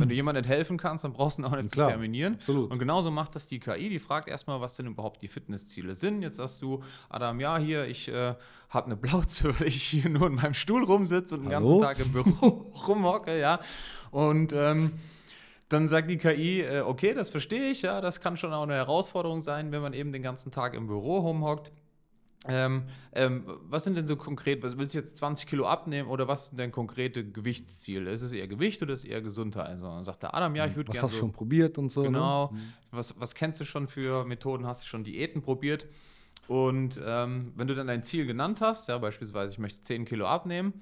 [0.00, 2.34] wenn du jemandem nicht helfen kannst, dann brauchst du ihn auch nicht Klar, zu terminieren.
[2.34, 2.70] Absolut.
[2.70, 3.88] Und genauso macht das die KI.
[3.88, 6.22] Die fragt erstmal, was denn überhaupt die Fitnessziele sind.
[6.22, 8.34] Jetzt sagst du, Adam, ja, hier, ich äh,
[8.70, 11.78] habe eine Blauze, weil ich hier nur in meinem Stuhl rumsitze und den Hallo?
[11.78, 12.46] ganzen Tag im Büro
[12.86, 13.60] rumhocke, ja.
[14.10, 14.92] Und ähm,
[15.68, 18.74] dann sagt die KI, äh, okay, das verstehe ich, ja, das kann schon auch eine
[18.74, 21.72] Herausforderung sein, wenn man eben den ganzen Tag im Büro rumhockt.
[22.46, 26.28] Ähm, ähm, was sind denn so konkret, was willst du jetzt 20 Kilo abnehmen oder
[26.28, 28.06] was ist denn konkrete Gewichtsziel?
[28.06, 29.68] Ist es eher Gewicht oder ist es eher Gesundheit?
[29.68, 30.98] Also dann sagt der Adam, ja, ich würde gerne.
[30.98, 32.02] Was hast du so, schon probiert und so?
[32.02, 32.50] Genau.
[32.52, 32.60] Ne?
[32.90, 34.66] Was, was kennst du schon für Methoden?
[34.66, 35.86] Hast du schon Diäten probiert?
[36.46, 40.26] Und ähm, wenn du dann dein Ziel genannt hast, ja, beispielsweise, ich möchte 10 Kilo
[40.26, 40.74] abnehmen,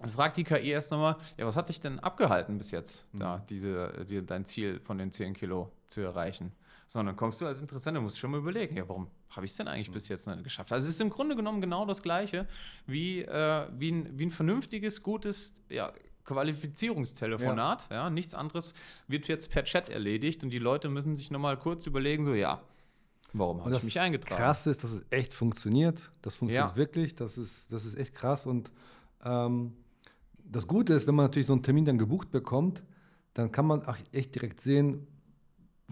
[0.00, 3.18] dann fragt die KI erst nochmal, ja, was hat dich denn abgehalten bis jetzt, mhm.
[3.18, 6.52] da diese, die, dein Ziel von den 10 Kilo zu erreichen?
[6.90, 9.68] Sondern kommst du als Interessent, musst schon mal überlegen, ja, warum habe ich es denn
[9.68, 9.92] eigentlich mhm.
[9.92, 10.72] bis jetzt nicht geschafft?
[10.72, 12.48] Also es ist im Grunde genommen genau das Gleiche
[12.84, 15.92] wie, äh, wie, ein, wie ein vernünftiges, gutes, ja,
[16.24, 17.96] Qualifizierungstelefonat, ja.
[17.96, 18.10] ja.
[18.10, 18.74] nichts anderes
[19.06, 22.60] wird jetzt per Chat erledigt und die Leute müssen sich nochmal kurz überlegen, so, ja,
[23.34, 24.42] warum habe ich mich eingetragen?
[24.42, 26.10] Krass ist, dass es echt funktioniert.
[26.22, 26.76] Das funktioniert ja.
[26.76, 28.72] wirklich, das ist, das ist echt krass und
[29.24, 29.76] ähm,
[30.42, 32.82] das Gute ist, wenn man natürlich so einen Termin dann gebucht bekommt,
[33.34, 35.06] dann kann man auch echt direkt sehen,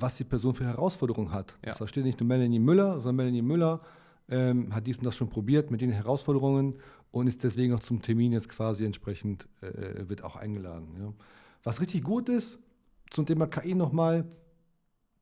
[0.01, 1.55] was die Person für Herausforderungen hat.
[1.65, 1.75] Ja.
[1.75, 3.81] Da steht nicht nur Melanie Müller, sondern Melanie Müller
[4.29, 6.77] ähm, hat dies und das schon probiert mit den Herausforderungen
[7.11, 10.89] und ist deswegen auch zum Termin jetzt quasi entsprechend, äh, äh wird auch eingeladen.
[10.99, 11.13] Ja.
[11.65, 12.59] Was richtig gut ist,
[13.11, 14.25] zum Thema KI nochmal,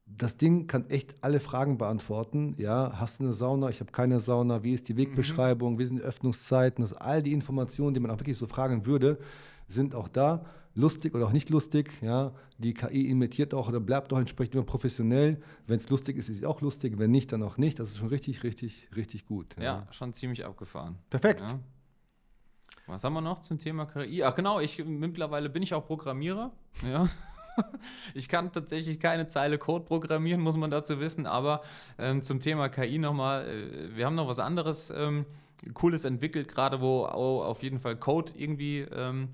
[0.06, 2.54] das Ding kann echt alle Fragen beantworten.
[2.58, 3.70] Ja, hast du eine Sauna?
[3.70, 4.62] Ich habe keine Sauna.
[4.62, 5.74] Wie ist die Wegbeschreibung?
[5.74, 5.78] Mhm.
[5.78, 6.84] Wie sind die Öffnungszeiten?
[6.84, 9.18] Also all die Informationen, die man auch wirklich so fragen würde,
[9.66, 10.44] sind auch da.
[10.76, 11.90] Lustig oder auch nicht lustig.
[12.02, 15.40] Ja, die KI imitiert auch oder bleibt auch entsprechend immer professionell.
[15.66, 16.98] Wenn es lustig ist, ist es auch lustig.
[16.98, 17.78] Wenn nicht, dann auch nicht.
[17.80, 19.56] Das ist schon richtig, richtig, richtig gut.
[19.56, 20.98] Ja, ja schon ziemlich abgefahren.
[21.10, 21.40] Perfekt.
[21.40, 21.58] Ja.
[22.86, 24.22] Was haben wir noch zum Thema KI?
[24.22, 26.52] Ach genau, ich mittlerweile bin ich auch Programmierer.
[26.88, 27.08] Ja.
[28.14, 31.62] ich kann tatsächlich keine Zeile Code programmieren, muss man dazu wissen, aber
[31.98, 35.26] ähm, zum Thema KI nochmal, äh, wir haben noch was anderes ähm,
[35.74, 39.30] Cooles entwickelt, gerade wo auf jeden Fall Code irgendwie, ähm,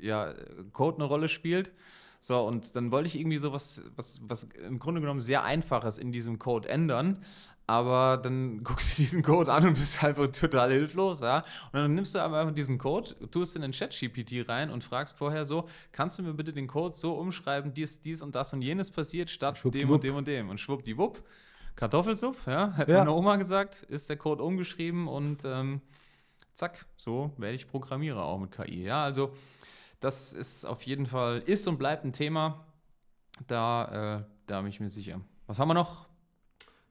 [0.00, 0.34] ja,
[0.72, 1.72] Code eine Rolle spielt.
[2.20, 5.98] So, und dann wollte ich irgendwie so was, was, was im Grunde genommen sehr Einfaches
[5.98, 7.24] in diesem Code ändern.
[7.68, 11.38] Aber dann guckst du diesen Code an und bist einfach total hilflos, ja.
[11.72, 15.16] Und dann nimmst du aber einfach diesen Code, tust in den Chat-GPT rein und fragst
[15.16, 18.62] vorher so, kannst du mir bitte den Code so umschreiben, dies, dies und das und
[18.62, 20.48] jenes passiert, statt dem und dem und dem.
[20.48, 21.22] Und schwuppdiwupp,
[21.74, 22.98] Kartoffelsupp, ja, hat ja.
[22.98, 25.80] meine Oma gesagt, ist der Code umgeschrieben und ähm,
[26.54, 28.84] zack, so werde ich Programmierer auch mit KI.
[28.84, 29.32] Ja, also
[30.06, 32.64] das ist auf jeden Fall, ist und bleibt ein Thema.
[33.48, 35.20] Da, äh, da bin ich mir sicher.
[35.48, 36.06] Was haben wir noch?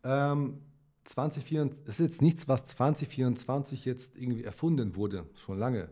[0.04, 0.60] Ähm,
[1.06, 5.88] 2024, das ist jetzt nichts, was 2024 jetzt irgendwie erfunden wurde, schon lange.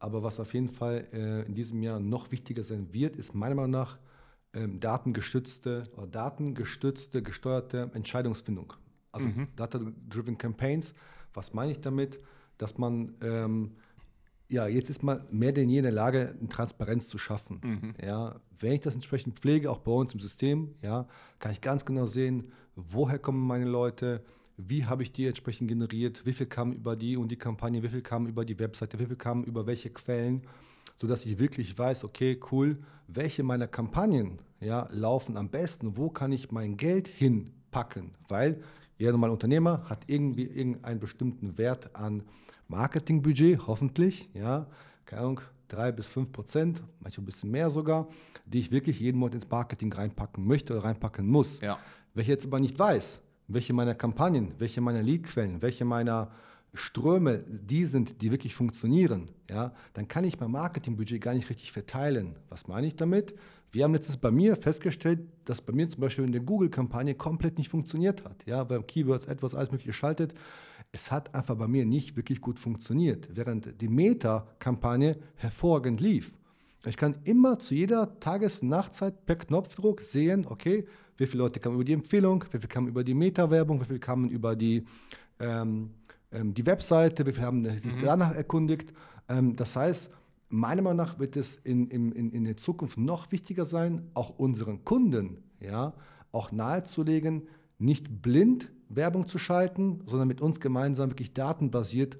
[0.00, 3.54] Aber was auf jeden Fall äh, in diesem Jahr noch wichtiger sein wird, ist meiner
[3.54, 3.98] Meinung nach
[4.52, 8.72] ähm, datengestützte oder datengestützte, gesteuerte Entscheidungsfindung.
[9.12, 9.46] Also mhm.
[9.54, 10.94] Data-Driven Campaigns.
[11.32, 12.18] Was meine ich damit?
[12.58, 13.76] Dass man, ähm,
[14.48, 17.60] ja, jetzt ist man mehr denn je in der Lage, eine Transparenz zu schaffen.
[17.62, 17.94] Mhm.
[18.04, 21.06] Ja, wenn ich das entsprechend pflege, auch bei uns im System, ja,
[21.38, 24.22] kann ich ganz genau sehen, woher kommen meine Leute,
[24.56, 27.88] wie habe ich die entsprechend generiert, wie viel kam über die und die Kampagne, wie
[27.88, 30.42] viel kam über die Webseite, wie viel kam über welche Quellen,
[30.96, 32.78] sodass ich wirklich weiß, okay, cool,
[33.08, 38.62] welche meiner Kampagnen ja, laufen am besten, wo kann ich mein Geld hinpacken, weil
[38.98, 42.22] jeder normale Unternehmer hat irgendwie irgendeinen bestimmten Wert an
[42.68, 44.66] Marketingbudget, hoffentlich, ja,
[45.04, 48.08] keine Ahnung, drei bis fünf Prozent, manchmal ein bisschen mehr sogar,
[48.46, 51.60] die ich wirklich jeden Monat ins Marketing reinpacken möchte oder reinpacken muss.
[51.60, 51.78] Ja.
[52.14, 56.30] Wenn ich jetzt aber nicht weiß, welche meiner Kampagnen, welche meiner Leadquellen, welche meiner
[56.74, 61.72] Ströme die sind, die wirklich funktionieren, ja, dann kann ich mein Marketingbudget gar nicht richtig
[61.72, 62.36] verteilen.
[62.48, 63.34] Was meine ich damit?
[63.72, 67.58] Wir haben letztens bei mir festgestellt, dass bei mir zum Beispiel in der Google-Kampagne komplett
[67.58, 68.46] nicht funktioniert hat.
[68.46, 70.34] Ja, beim Keywords etwas alles mögliche geschaltet.
[70.92, 76.32] Es hat einfach bei mir nicht wirklich gut funktioniert, während die Meta-Kampagne hervorragend lief.
[76.86, 81.84] Ich kann immer zu jeder Tages-Nachtzeit per Knopfdruck sehen, okay, wie viele Leute kamen über
[81.84, 84.84] die Empfehlung, wie viele kamen über die Meta-Werbung, wie viele kamen über die,
[85.40, 85.90] ähm,
[86.30, 88.02] ähm, die Webseite, wie viele haben sich mhm.
[88.04, 88.92] danach erkundigt.
[89.28, 90.10] Ähm, das heißt,
[90.48, 94.84] meiner Meinung nach wird es in, in, in der Zukunft noch wichtiger sein, auch unseren
[94.84, 95.94] Kunden ja,
[96.32, 102.16] auch nahezulegen, nicht blind Werbung zu schalten, sondern mit uns gemeinsam wirklich datenbasiert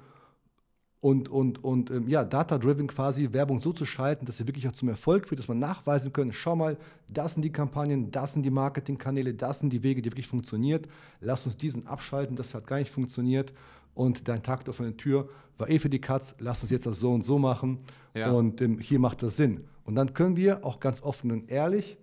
[1.01, 4.73] und, und, und ähm, ja, data-driven quasi Werbung so zu schalten, dass sie wirklich auch
[4.73, 6.77] zum Erfolg führt, dass man nachweisen können, schau mal,
[7.09, 10.89] das sind die Kampagnen, das sind die Marketingkanäle, das sind die Wege, die wirklich funktioniert.
[11.21, 13.53] Lass uns diesen abschalten, das hat gar nicht funktioniert
[13.97, 15.29] und dein Takt auf der Tür
[15.59, 17.81] war eh für die Katz, lass uns jetzt das so und so machen
[18.15, 18.31] ja.
[18.31, 19.65] und ähm, hier macht das Sinn.
[19.85, 21.99] Und dann können wir auch ganz offen und ehrlich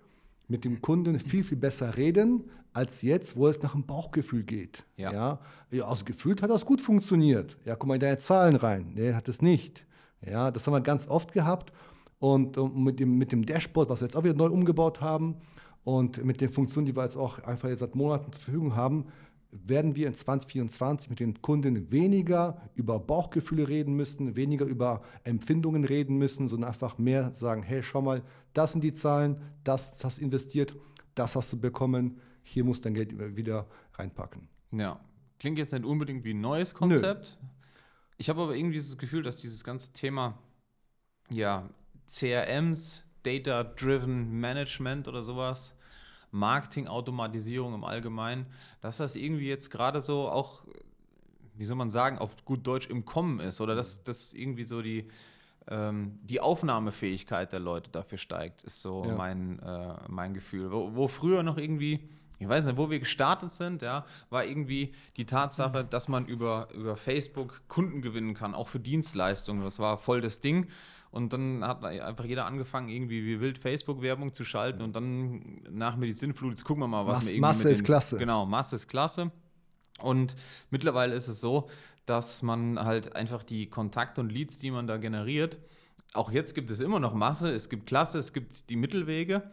[0.48, 4.84] mit dem Kunden viel, viel besser reden, als jetzt, wo es nach dem Bauchgefühl geht.
[4.98, 5.14] Ja.
[5.14, 7.58] Ja, ja also gefühlt hat das gut funktioniert.
[7.66, 8.92] Ja, guck mal in deine Zahlen rein.
[8.96, 9.86] Nee, hat es nicht.
[10.26, 11.72] Ja, das haben wir ganz oft gehabt.
[12.20, 15.36] Und, und mit, dem, mit dem Dashboard, was wir jetzt auch wieder neu umgebaut haben
[15.84, 19.06] und mit den Funktionen, die wir jetzt auch einfach jetzt seit Monaten zur Verfügung haben,
[19.54, 25.86] werden wir in 2024 mit den Kunden weniger über Bauchgefühle reden müssen, weniger über Empfindungen
[25.86, 30.20] reden müssen, sondern einfach mehr sagen, hey, schau mal, das sind die Zahlen, das hast
[30.20, 30.76] du investiert,
[31.16, 34.50] das hast du bekommen, hier musst du dein Geld wieder reinpacken.
[34.72, 35.00] Ja,
[35.40, 37.38] klingt jetzt nicht unbedingt wie ein neues Konzept.
[37.42, 37.48] Nö.
[38.18, 40.38] Ich habe aber irgendwie das Gefühl, dass dieses ganze Thema
[41.30, 41.70] ja,
[42.08, 45.76] CRMs, Data-Driven Management oder sowas,
[46.34, 48.46] Marketing-Automatisierung im Allgemeinen,
[48.82, 50.66] dass das irgendwie jetzt gerade so auch,
[51.56, 54.82] wie soll man sagen, auf gut Deutsch im Kommen ist oder dass das irgendwie so
[54.82, 55.08] die,
[55.68, 59.16] ähm, die Aufnahmefähigkeit der Leute dafür steigt, ist so ja.
[59.16, 60.72] mein, äh, mein Gefühl.
[60.72, 64.94] Wo, wo früher noch irgendwie ich weiß nicht, wo wir gestartet sind, ja, war irgendwie
[65.16, 69.64] die Tatsache, dass man über, über Facebook Kunden gewinnen kann, auch für Dienstleistungen.
[69.64, 70.68] Das war voll das Ding.
[71.14, 74.82] Und dann hat einfach jeder angefangen, irgendwie wie wild Facebook-Werbung zu schalten.
[74.82, 77.42] Und dann nach mir die Sinnflut, jetzt gucken wir mal, was Mass, wir irgendwie.
[77.42, 78.18] Masse ist den, klasse.
[78.18, 79.32] Genau, Masse ist klasse.
[80.00, 80.36] Und
[80.72, 81.70] mittlerweile ist es so,
[82.08, 85.60] dass man halt einfach die Kontakte und Leads, die man da generiert,
[86.14, 89.44] auch jetzt gibt es immer noch Masse, es gibt Klasse, es gibt die Mittelwege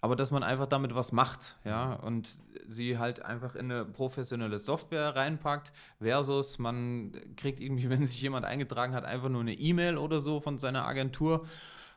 [0.00, 4.58] aber dass man einfach damit was macht, ja, und sie halt einfach in eine professionelle
[4.58, 9.96] Software reinpackt, versus man kriegt irgendwie, wenn sich jemand eingetragen hat, einfach nur eine E-Mail
[9.96, 11.46] oder so von seiner Agentur.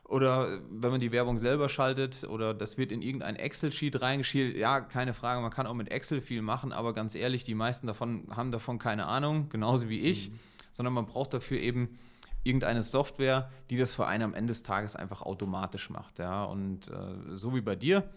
[0.04, 4.80] Oder wenn man die Werbung selber schaltet oder das wird in irgendein Excel-Sheet reingeschielt, ja,
[4.80, 8.26] keine Frage, man kann auch mit Excel viel machen, aber ganz ehrlich, die meisten davon
[8.34, 10.38] haben davon keine Ahnung, genauso wie ich, mhm.
[10.70, 11.98] sondern man braucht dafür eben
[12.44, 16.18] irgendeine Software, die das für einen am Ende des Tages einfach automatisch macht.
[16.18, 16.44] Ja?
[16.44, 18.10] Und äh, so wie bei dir,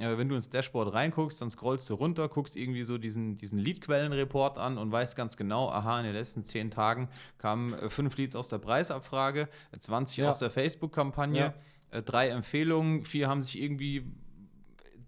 [0.00, 3.58] äh, wenn du ins Dashboard reinguckst, dann scrollst du runter, guckst irgendwie so diesen, diesen
[3.58, 8.16] Lead-Quellen-Report an und weißt ganz genau, aha, in den letzten zehn Tagen kamen äh, fünf
[8.16, 10.28] Leads aus der Preisabfrage, 20 ja.
[10.28, 11.54] aus der Facebook-Kampagne, ja.
[11.90, 14.04] Äh, drei Empfehlungen, vier haben sich irgendwie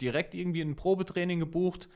[0.01, 1.89] direkt irgendwie ein Probetraining gebucht.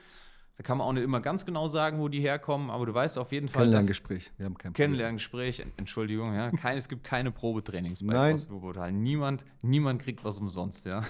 [0.59, 3.17] Da kann man auch nicht immer ganz genau sagen, wo die herkommen, aber du weißt
[3.19, 3.63] auf jeden Fall.
[3.63, 4.33] Kennenlerngespräch.
[4.39, 6.51] Wir haben kein Kennenlerngespräch, Entschuldigung, ja.
[6.51, 9.01] Kein, es gibt keine Probetrainings bei Nein.
[9.01, 11.03] Niemand, niemand kriegt was umsonst, ja.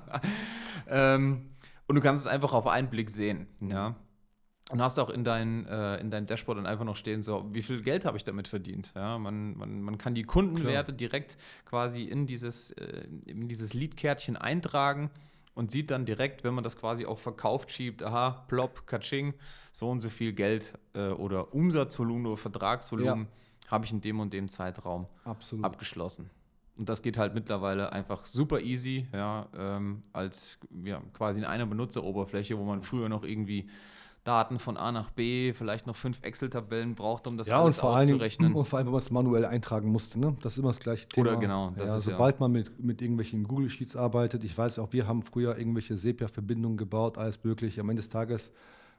[0.86, 1.48] ähm,
[1.86, 3.96] und du kannst es einfach auf einen Blick sehen, ja.
[4.68, 7.62] Und hast auch in dein, äh, in dein Dashboard dann einfach noch stehen, so, wie
[7.62, 8.92] viel Geld habe ich damit verdient?
[8.94, 10.98] Ja, man, man, man kann die Kundenwerte Klar.
[10.98, 15.10] direkt quasi in dieses, äh, in dieses Lead-Kärtchen eintragen
[15.58, 19.34] und sieht dann direkt, wenn man das quasi auf verkauft schiebt, aha, plopp, katsching,
[19.72, 23.26] so und so viel Geld äh, oder Umsatzvolumen oder Vertragsvolumen
[23.64, 23.70] ja.
[23.72, 25.64] habe ich in dem und dem Zeitraum Absolut.
[25.64, 26.30] abgeschlossen.
[26.78, 31.66] Und das geht halt mittlerweile einfach super easy, ja, ähm, als ja, quasi in einer
[31.66, 33.68] Benutzeroberfläche, wo man früher noch irgendwie
[34.28, 37.80] Daten von A nach B, vielleicht noch fünf Excel-Tabellen braucht, um das ja, alles und
[37.80, 38.48] vor auszurechnen.
[38.48, 40.20] Allem, und vor allem, wenn man es manuell eintragen musste.
[40.20, 40.36] Ne?
[40.42, 41.30] Das ist immer das gleiche Thema.
[41.30, 41.72] Oder genau.
[41.78, 42.40] Das ja, ist sobald ja.
[42.40, 46.76] man mit, mit irgendwelchen Google Sheets arbeitet, ich weiß auch, wir haben früher irgendwelche Sepia-Verbindungen
[46.76, 47.80] gebaut, alles mögliche.
[47.80, 48.52] Am Ende des Tages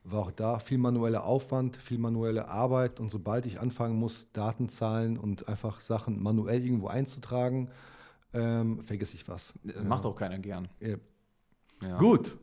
[0.03, 2.99] war auch da viel manueller Aufwand, viel manuelle Arbeit.
[2.99, 7.69] Und sobald ich anfangen muss, Datenzahlen und einfach Sachen manuell irgendwo einzutragen,
[8.33, 9.53] ähm, vergesse ich was.
[9.83, 10.69] Macht auch keiner gern.
[10.79, 11.97] Ja.
[11.99, 12.35] Gut,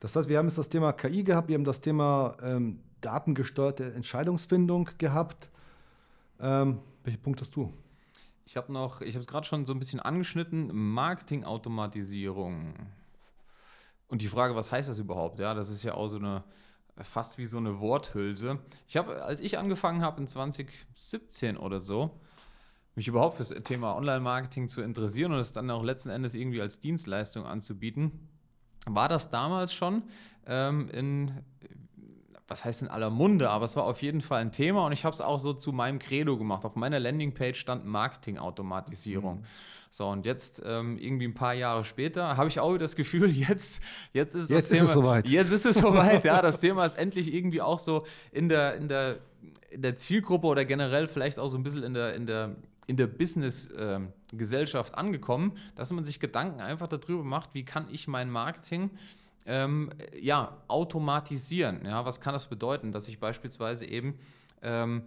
[0.00, 3.92] das heißt, wir haben jetzt das Thema KI gehabt, wir haben das Thema ähm, datengesteuerte
[3.94, 5.48] Entscheidungsfindung gehabt.
[6.40, 7.72] Ähm, welche Punkt hast du?
[8.46, 12.74] Ich habe noch, ich habe es gerade schon so ein bisschen angeschnitten, Marketingautomatisierung.
[14.08, 15.38] Und die Frage, was heißt das überhaupt?
[15.38, 16.42] Ja, das ist ja auch so eine,
[16.96, 18.58] fast wie so eine Worthülse.
[18.88, 22.18] Ich habe, als ich angefangen habe in 2017 oder so,
[22.96, 26.60] mich überhaupt für das Thema Online-Marketing zu interessieren und es dann auch letzten Endes irgendwie
[26.60, 28.28] als Dienstleistung anzubieten,
[28.86, 30.02] war das damals schon
[30.46, 31.32] ähm, in,
[32.48, 35.04] was heißt in aller Munde, aber es war auf jeden Fall ein Thema und ich
[35.04, 36.64] habe es auch so zu meinem Credo gemacht.
[36.64, 39.40] Auf meiner Landingpage stand Marketing-Automatisierung.
[39.40, 39.44] Mhm.
[39.92, 43.82] So, und jetzt ähm, irgendwie ein paar Jahre später habe ich auch das Gefühl, jetzt,
[44.12, 45.28] jetzt ist jetzt das ist Thema, es soweit.
[45.28, 46.40] Jetzt ist es soweit, ja.
[46.42, 49.18] Das Thema ist endlich irgendwie auch so in der, in der,
[49.70, 52.56] in der Zielgruppe oder generell vielleicht auch so ein bisschen in der, in der
[52.90, 54.12] in der Business-Gesellschaft ähm,
[54.94, 58.90] angekommen, dass man sich Gedanken einfach darüber macht, wie kann ich mein Marketing
[59.46, 59.90] ähm,
[60.20, 61.84] ja, automatisieren.
[61.84, 64.18] Ja, was kann das bedeuten, dass ich beispielsweise eben
[64.62, 65.04] ähm,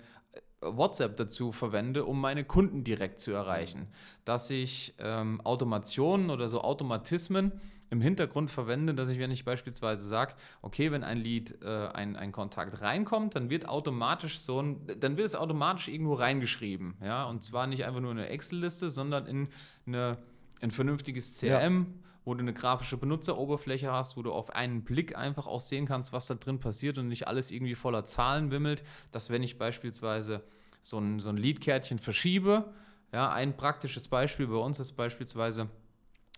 [0.62, 3.88] WhatsApp dazu verwende, um meine Kunden direkt zu erreichen.
[4.26, 7.52] Dass ich ähm, Automationen oder so Automatismen
[7.94, 12.16] im Hintergrund verwende, dass ich, wenn ich beispielsweise sage, okay, wenn ein Lied, äh, ein,
[12.16, 16.96] ein Kontakt reinkommt, dann wird automatisch so ein, dann wird es automatisch irgendwo reingeschrieben.
[17.04, 19.48] Ja, und zwar nicht einfach nur in eine Excel-Liste, sondern in
[19.86, 20.18] eine,
[20.62, 21.80] ein vernünftiges CRM.
[21.80, 21.86] Ja
[22.26, 26.14] wo du eine grafische Benutzeroberfläche hast, wo du auf einen Blick einfach auch sehen kannst,
[26.14, 30.42] was da drin passiert und nicht alles irgendwie voller Zahlen wimmelt, dass wenn ich beispielsweise
[30.82, 32.72] so ein, so ein Lead-Kärtchen verschiebe,
[33.12, 35.68] ja, ein praktisches Beispiel bei uns ist beispielsweise,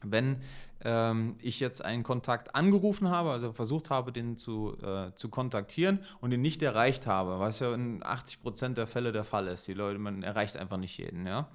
[0.03, 0.38] wenn
[0.84, 5.99] ähm, ich jetzt einen Kontakt angerufen habe, also versucht habe, den zu, äh, zu kontaktieren
[6.21, 9.67] und ihn nicht erreicht habe, was ja in 80 Prozent der Fälle der Fall ist.
[9.67, 11.47] Die Leute, man erreicht einfach nicht jeden, ja.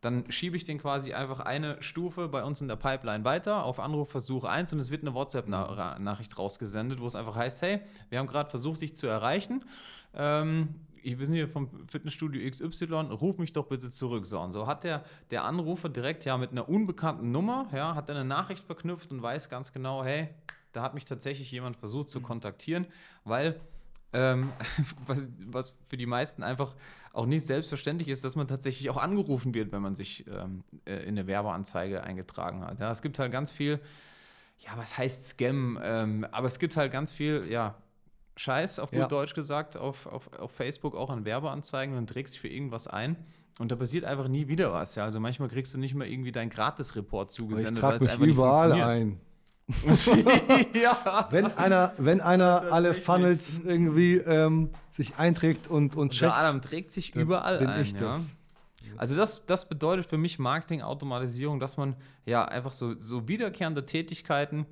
[0.00, 3.78] Dann schiebe ich den quasi einfach eine Stufe bei uns in der Pipeline weiter auf
[3.78, 7.80] Anrufversuch 1 und es wird eine WhatsApp-Nachricht rausgesendet, wo es einfach heißt, hey,
[8.10, 9.64] wir haben gerade versucht, dich zu erreichen.
[10.14, 14.26] Ähm, wir sind hier vom Fitnessstudio XY, ruf mich doch bitte zurück.
[14.26, 18.10] So, und so hat der, der Anrufer direkt ja mit einer unbekannten Nummer, ja, hat
[18.10, 20.28] eine Nachricht verknüpft und weiß ganz genau, hey,
[20.72, 22.86] da hat mich tatsächlich jemand versucht zu kontaktieren,
[23.24, 23.60] weil
[24.12, 24.52] ähm,
[25.06, 26.74] was, was, für die meisten einfach
[27.12, 31.02] auch nicht selbstverständlich ist, dass man tatsächlich auch angerufen wird, wenn man sich ähm, äh,
[31.02, 32.80] in eine Werbeanzeige eingetragen hat.
[32.80, 33.80] Ja, es gibt halt ganz viel,
[34.58, 35.78] ja, was heißt Scam?
[35.82, 37.74] Ähm, aber es gibt halt ganz viel, ja,
[38.36, 39.08] Scheiß, auf gut ja.
[39.08, 43.16] Deutsch gesagt, auf, auf, auf Facebook auch an Werbeanzeigen und trägst dich für irgendwas ein.
[43.58, 44.94] Und da passiert einfach nie wieder was.
[44.94, 45.04] Ja?
[45.04, 48.82] Also manchmal kriegst du nicht mal irgendwie deinen Gratis-Report zugesendet, weil es einfach überall nicht
[48.82, 49.20] ein.
[50.74, 51.28] ja.
[51.30, 56.32] Wenn einer, wenn einer alle Funnels irgendwie ähm, sich einträgt und, und checkt.
[56.32, 57.82] Adam trägt sich überall bin ein.
[57.82, 58.00] Ich ja?
[58.00, 58.36] das.
[58.96, 64.66] Also das, das bedeutet für mich Marketing-Automatisierung, dass man ja einfach so, so wiederkehrende Tätigkeiten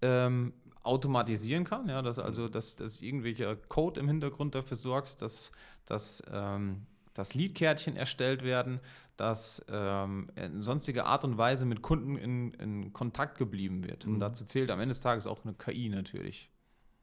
[0.00, 5.52] ähm, automatisieren kann, ja, dass also dass, dass irgendwelcher Code im Hintergrund dafür sorgt, dass,
[5.86, 8.80] dass, ähm, dass Lead-Kärtchen erstellt werden,
[9.16, 14.06] dass ähm, in sonstiger Art und Weise mit Kunden in, in Kontakt geblieben wird.
[14.06, 14.20] Und mhm.
[14.20, 16.50] dazu zählt am Ende des Tages auch eine KI natürlich.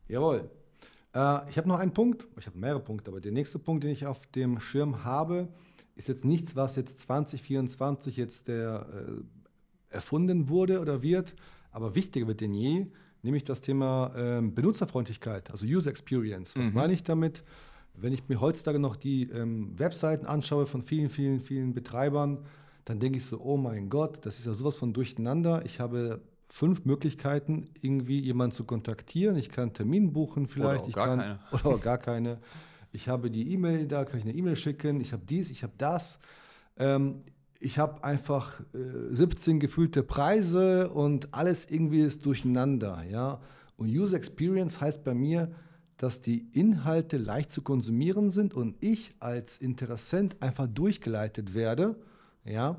[0.07, 0.49] Jawohl.
[1.13, 3.91] Äh, ich habe noch einen Punkt, ich habe mehrere Punkte, aber der nächste Punkt, den
[3.91, 5.49] ich auf dem Schirm habe,
[5.95, 11.35] ist jetzt nichts, was jetzt 2024 jetzt der, äh, erfunden wurde oder wird,
[11.71, 12.87] aber wichtiger wird denn je
[13.25, 16.55] nämlich das Thema ähm, Benutzerfreundlichkeit, also User Experience.
[16.55, 16.73] Was mhm.
[16.73, 17.43] meine ich damit?
[17.93, 22.45] Wenn ich mir heutzutage noch die ähm, Webseiten anschaue von vielen, vielen, vielen Betreibern,
[22.85, 25.65] dann denke ich so, oh mein Gott, das ist ja sowas von durcheinander.
[25.65, 29.35] Ich habe fünf Möglichkeiten, irgendwie jemanden zu kontaktieren.
[29.37, 30.81] Ich kann einen Termin buchen vielleicht.
[30.81, 31.39] Oder ich gar kann, keine.
[31.51, 32.39] Oder auch gar keine.
[32.91, 35.01] Ich habe die E-Mail, da kann ich eine E-Mail schicken.
[35.01, 36.19] Ich habe dies, ich habe das.
[36.77, 37.23] Ähm,
[37.59, 43.39] ich habe einfach äh, 17 gefühlte Preise und alles irgendwie ist durcheinander, ja.
[43.77, 45.51] Und User Experience heißt bei mir,
[45.97, 51.95] dass die Inhalte leicht zu konsumieren sind und ich als Interessent einfach durchgeleitet werde,
[52.43, 52.77] ja,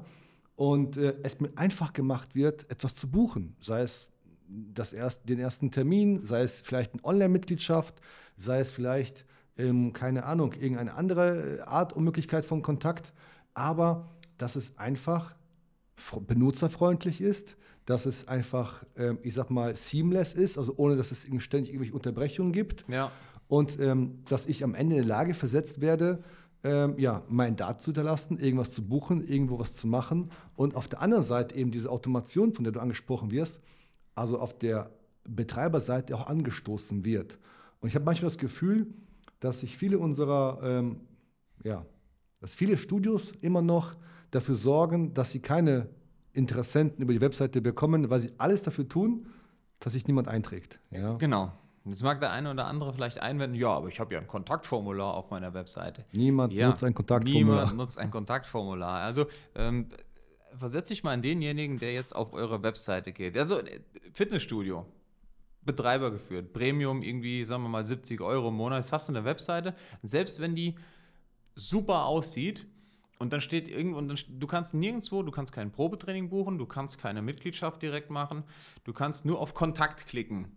[0.55, 4.07] und äh, es mir einfach gemacht wird, etwas zu buchen, sei es
[4.49, 7.95] das erst, den ersten Termin, sei es vielleicht eine Online-Mitgliedschaft,
[8.37, 9.25] sei es vielleicht,
[9.59, 13.13] ähm, keine Ahnung, irgendeine andere Art und Möglichkeit von Kontakt,
[13.55, 14.09] aber
[14.39, 15.35] dass es einfach
[16.27, 21.27] benutzerfreundlich ist, dass es einfach, ähm, ich sag mal, seamless ist, also ohne dass es
[21.39, 22.85] ständig irgendwelche Unterbrechungen gibt.
[22.89, 23.13] Ja.
[23.49, 26.23] Und ähm, dass ich am Ende in der Lage versetzt werde,
[26.65, 30.31] ähm, ja, mein Daten zu hinterlassen, irgendwas zu buchen, irgendwo was zu machen.
[30.57, 33.61] Und auf der anderen Seite eben diese Automation, von der du angesprochen wirst,
[34.17, 34.91] also auf der
[35.29, 37.39] Betreiberseite auch angestoßen wird.
[37.81, 38.89] Und ich habe manchmal das Gefühl,
[39.39, 41.01] dass sich viele unserer, ähm,
[41.63, 41.87] ja,
[42.41, 43.95] dass viele Studios immer noch
[44.37, 45.89] dafür sorgen, dass sie keine
[46.33, 49.27] Interessenten über die Webseite bekommen, weil sie alles dafür tun,
[49.81, 50.81] dass sich niemand einträgt.
[50.91, 51.15] Ja?
[51.15, 51.53] Genau.
[51.85, 55.15] Jetzt mag der eine oder andere vielleicht einwenden, ja, aber ich habe ja ein Kontaktformular
[55.15, 56.05] auf meiner Webseite.
[56.13, 57.61] Niemand ja, nutzt ein Kontaktformular.
[57.61, 59.03] Niemand nutzt ein Kontaktformular.
[59.03, 59.89] Also ähm,
[60.57, 63.37] versetze ich mal in denjenigen, der jetzt auf eure Webseite geht.
[63.37, 63.61] Also
[64.15, 64.85] Fitnessstudio,
[65.63, 68.79] Betreiber geführt, Premium irgendwie, sagen wir mal 70 Euro im Monat.
[68.79, 69.75] Jetzt hast du eine Webseite.
[70.03, 70.75] Selbst wenn die
[71.55, 72.67] super aussieht,
[73.19, 76.67] und dann steht irgendwo, und dann, du kannst nirgendwo, du kannst kein Probetraining buchen, du
[76.67, 78.45] kannst keine Mitgliedschaft direkt machen,
[78.85, 80.57] du kannst nur auf Kontakt klicken.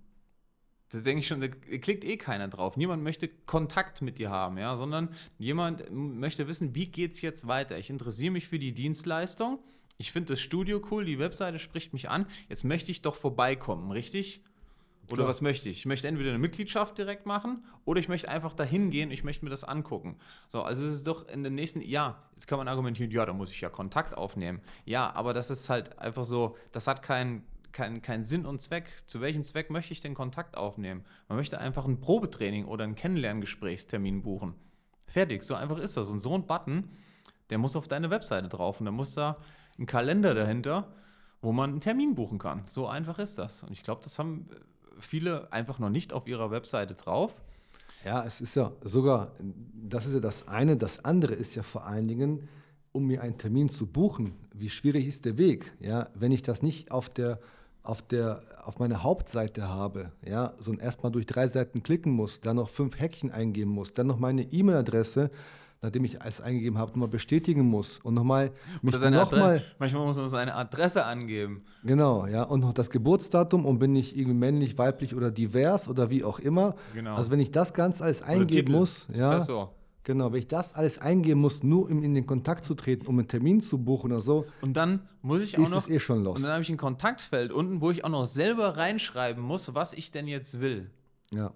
[0.92, 2.76] Da denke ich schon, da klickt eh keiner drauf.
[2.76, 7.48] Niemand möchte Kontakt mit dir haben, ja, sondern jemand möchte wissen, wie geht es jetzt
[7.48, 7.78] weiter?
[7.78, 9.60] Ich interessiere mich für die Dienstleistung.
[9.98, 12.26] Ich finde das Studio cool, die Webseite spricht mich an.
[12.48, 14.42] Jetzt möchte ich doch vorbeikommen, richtig?
[15.10, 15.30] Oder Klar.
[15.30, 15.80] was möchte ich?
[15.80, 19.44] Ich möchte entweder eine Mitgliedschaft direkt machen oder ich möchte einfach dahin gehen, ich möchte
[19.44, 20.18] mir das angucken.
[20.48, 23.34] So, also es ist doch in den nächsten, ja, jetzt kann man argumentieren, ja, da
[23.34, 24.62] muss ich ja Kontakt aufnehmen.
[24.86, 28.92] Ja, aber das ist halt einfach so, das hat keinen kein, kein Sinn und Zweck.
[29.06, 31.06] Zu welchem Zweck möchte ich den Kontakt aufnehmen?
[31.28, 34.56] Man möchte einfach ein Probetraining oder einen Kennenlerngesprächstermin buchen.
[35.06, 36.10] Fertig, so einfach ist das.
[36.10, 36.90] Und so ein Button,
[37.50, 39.38] der muss auf deine Webseite drauf und da muss da
[39.78, 40.94] ein Kalender dahinter,
[41.42, 42.66] wo man einen Termin buchen kann.
[42.66, 43.64] So einfach ist das.
[43.64, 44.50] Und ich glaube, das haben
[45.00, 47.34] viele einfach noch nicht auf ihrer Webseite drauf.
[48.06, 49.32] Ja, es ist ja sogar,
[49.74, 50.78] das ist ja das eine.
[50.78, 52.48] Das andere ist ja vor allen Dingen,
[52.92, 55.74] um mir einen Termin zu buchen, wie schwierig ist der Weg?
[55.80, 57.40] Ja, wenn ich das nicht auf der
[57.84, 62.58] auf, der, auf meiner Hauptseite habe, ja, sondern erstmal durch drei Seiten klicken muss, dann
[62.58, 65.32] noch fünf Häkchen eingeben muss, dann noch meine E-Mail-Adresse,
[65.82, 68.52] nachdem ich es eingegeben habe, nochmal bestätigen muss und nochmal
[68.82, 69.42] mich Oder seine nochmal.
[69.58, 69.66] Adresse.
[69.80, 71.64] Manchmal muss man seine Adresse angeben.
[71.84, 76.10] Genau, ja, und noch das Geburtsdatum und bin ich irgendwie männlich, weiblich oder divers oder
[76.10, 76.76] wie auch immer.
[76.94, 77.16] Genau.
[77.16, 79.74] Also wenn ich das ganz alles eingeben muss, ja, Professor.
[80.04, 83.18] genau, wenn ich das alles eingeben muss, nur um in den Kontakt zu treten, um
[83.18, 85.78] einen Termin zu buchen oder so, Und dann muss ich auch ist noch.
[85.78, 86.44] es eh schon und lost.
[86.44, 90.12] dann habe ich ein Kontaktfeld unten, wo ich auch noch selber reinschreiben muss, was ich
[90.12, 90.90] denn jetzt will.
[91.32, 91.52] Ja.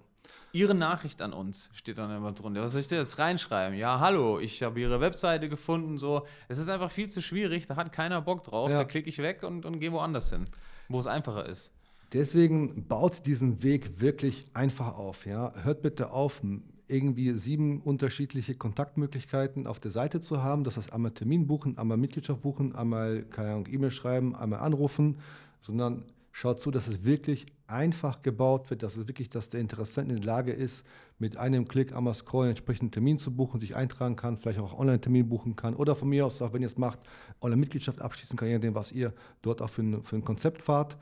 [0.54, 2.62] Ihre Nachricht an uns steht dann immer drunter.
[2.62, 3.76] Was soll ich da jetzt reinschreiben?
[3.76, 5.98] Ja, hallo, ich habe Ihre Webseite gefunden.
[5.98, 7.66] So, es ist einfach viel zu schwierig.
[7.66, 8.70] Da hat keiner Bock drauf.
[8.70, 8.78] Ja.
[8.78, 10.46] Da klicke ich weg und, und gehe woanders hin,
[10.90, 11.72] wo es einfacher ist.
[12.14, 15.26] Deswegen baut diesen Weg wirklich einfach auf.
[15.26, 15.54] Ja?
[15.64, 16.40] Hört bitte auf,
[16.88, 20.64] irgendwie sieben unterschiedliche Kontaktmöglichkeiten auf der Seite zu haben.
[20.64, 25.18] Das heißt, einmal Termin buchen, einmal Mitgliedschaft buchen, einmal, keine Ahnung, E-Mail schreiben, einmal anrufen,
[25.62, 26.04] sondern
[26.34, 30.18] schaut zu, dass es wirklich einfach gebaut wird, dass es wirklich, dass der Interessent in
[30.18, 30.86] der Lage ist,
[31.20, 35.30] mit einem Klick einmal scrollen, entsprechenden Termin zu buchen, sich eintragen kann, vielleicht auch Online-Termin
[35.30, 37.00] buchen kann oder von mir aus auch, wenn ihr es macht,
[37.40, 40.98] Online-Mitgliedschaft abschließen kann, je nachdem, was ihr dort auch für ein, für ein Konzept fahrt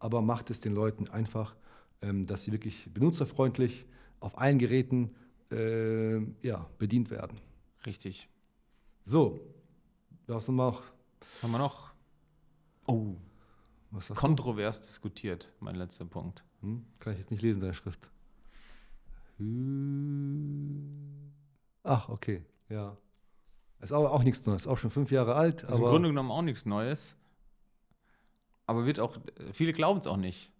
[0.00, 1.54] aber macht es den Leuten einfach,
[2.02, 3.84] ähm, dass sie wirklich benutzerfreundlich
[4.18, 5.14] auf allen Geräten
[5.52, 7.36] äh, ja, bedient werden.
[7.86, 8.28] Richtig.
[9.02, 9.40] So,
[10.26, 10.82] was haben wir noch?
[11.42, 11.92] Haben wir noch?
[12.86, 13.14] Oh,
[13.92, 14.14] Hast du?
[14.14, 16.44] kontrovers diskutiert, mein letzter Punkt.
[16.60, 16.84] Hm?
[16.98, 18.08] Kann ich jetzt nicht lesen, deine Schrift.
[21.82, 22.96] Ach, okay, ja.
[23.80, 25.64] Ist aber auch nichts Neues, auch schon fünf Jahre alt.
[25.64, 27.16] Also im Grunde genommen auch nichts Neues.
[28.66, 29.16] Aber wird auch,
[29.52, 30.52] viele glauben es auch nicht.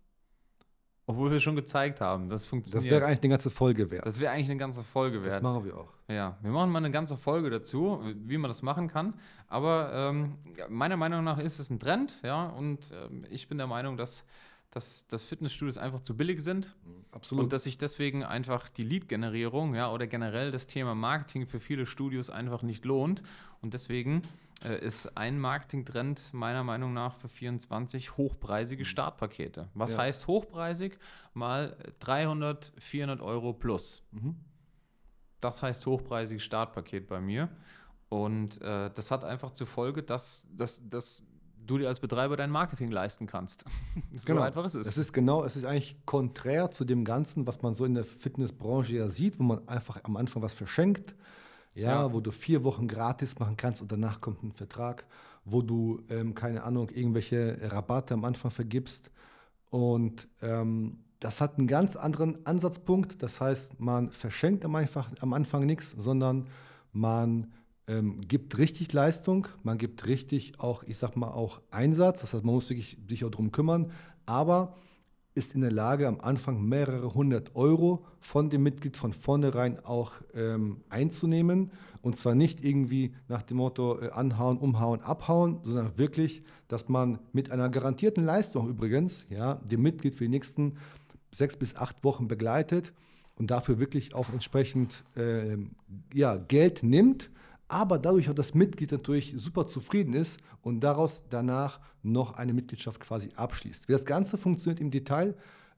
[1.07, 2.91] Obwohl wir schon gezeigt haben, das funktioniert.
[2.91, 4.07] wäre eigentlich eine ganze Folge wert.
[4.07, 5.43] Das wäre eigentlich eine ganze Folge Das wert.
[5.43, 5.89] machen wir auch.
[6.09, 9.15] Ja, wir machen mal eine ganze Folge dazu, wie man das machen kann.
[9.49, 10.35] Aber ähm,
[10.69, 14.25] meiner Meinung nach ist es ein Trend, ja, und ähm, ich bin der Meinung, dass,
[14.71, 16.77] dass, dass Fitnessstudios einfach zu billig sind
[17.11, 17.45] Absolut.
[17.45, 21.87] und dass sich deswegen einfach die Lead-Generierung, ja, oder generell das Thema Marketing für viele
[21.87, 23.23] Studios einfach nicht lohnt.
[23.63, 24.23] Und deswegen
[24.65, 29.69] äh, ist ein Marketing-Trend meiner Meinung nach für 24 hochpreisige Startpakete.
[29.75, 30.01] Was Ja.
[30.01, 30.99] heißt hochpreisig?
[31.35, 34.03] Mal 300, 400 Euro plus.
[34.13, 34.37] mhm.
[35.41, 37.49] Das heißt hochpreisiges Startpaket bei mir.
[38.11, 41.23] Und äh, das hat einfach zur Folge, dass, dass, dass
[41.71, 43.65] du dir als Betreiber dein Marketing leisten kannst.
[44.15, 44.87] so einfach ist es.
[44.89, 48.05] Es ist genau, es ist eigentlich konträr zu dem Ganzen, was man so in der
[48.05, 51.15] Fitnessbranche ja sieht, wo man einfach am Anfang was verschenkt.
[51.75, 52.13] Ja, Ja.
[52.13, 55.05] wo du vier Wochen gratis machen kannst und danach kommt ein Vertrag,
[55.45, 59.11] wo du, ähm, keine Ahnung, irgendwelche Rabatte am Anfang vergibst.
[59.71, 63.23] Und ähm, das hat einen ganz anderen Ansatzpunkt.
[63.23, 66.49] Das heißt, man verschenkt am, einfach, am Anfang nichts, sondern
[66.93, 67.53] man
[67.91, 72.21] ähm, gibt richtig Leistung, man gibt richtig auch, ich sag mal, auch Einsatz.
[72.21, 73.91] Das heißt, man muss wirklich sich auch darum kümmern,
[74.27, 74.77] aber
[75.35, 80.13] ist in der Lage, am Anfang mehrere hundert Euro von dem Mitglied von vornherein auch
[80.35, 81.71] ähm, einzunehmen.
[82.03, 87.19] Und zwar nicht irgendwie nach dem Motto äh, anhauen, umhauen, abhauen, sondern wirklich, dass man
[87.33, 90.79] mit einer garantierten Leistung übrigens, ja, dem Mitglied für die nächsten
[91.33, 92.93] sechs bis acht Wochen begleitet
[93.37, 95.71] und dafür wirklich auch entsprechend ähm,
[96.13, 97.31] ja, Geld nimmt,
[97.71, 103.01] aber dadurch auch das Mitglied natürlich super zufrieden ist und daraus danach noch eine Mitgliedschaft
[103.01, 103.89] quasi abschließt.
[103.89, 105.35] Wie das Ganze funktioniert im Detail,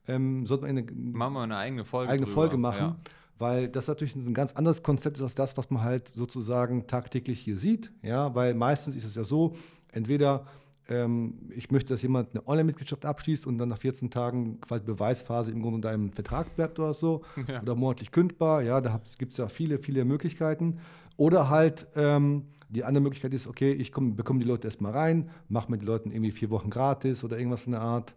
[0.07, 2.11] ähm, sollte man eine Machen wir eine eigene Folge.
[2.11, 2.41] eigene drüber.
[2.41, 2.95] Folge machen, Ja.
[3.39, 7.39] weil das natürlich ein ganz anderes Konzept ist als das, was man halt sozusagen tagtäglich
[7.39, 7.91] hier sieht.
[8.01, 9.53] Ja, weil meistens ist es ja so,
[9.91, 10.45] entweder
[10.89, 15.51] ähm, ich möchte, dass jemand eine Online-Mitgliedschaft abschließt und dann nach 14 Tagen quasi Beweisphase
[15.51, 17.61] im Grunde unter einem Vertrag bleibt oder so Ja.
[17.61, 18.61] oder monatlich kündbar.
[18.63, 20.79] Ja, da gibt es ja viele, viele Möglichkeiten.
[21.17, 25.29] Oder halt ähm, die andere Möglichkeit ist, okay, ich komm, bekomme die Leute erstmal rein,
[25.47, 28.15] mache mit den Leuten irgendwie vier Wochen gratis oder irgendwas in der Art.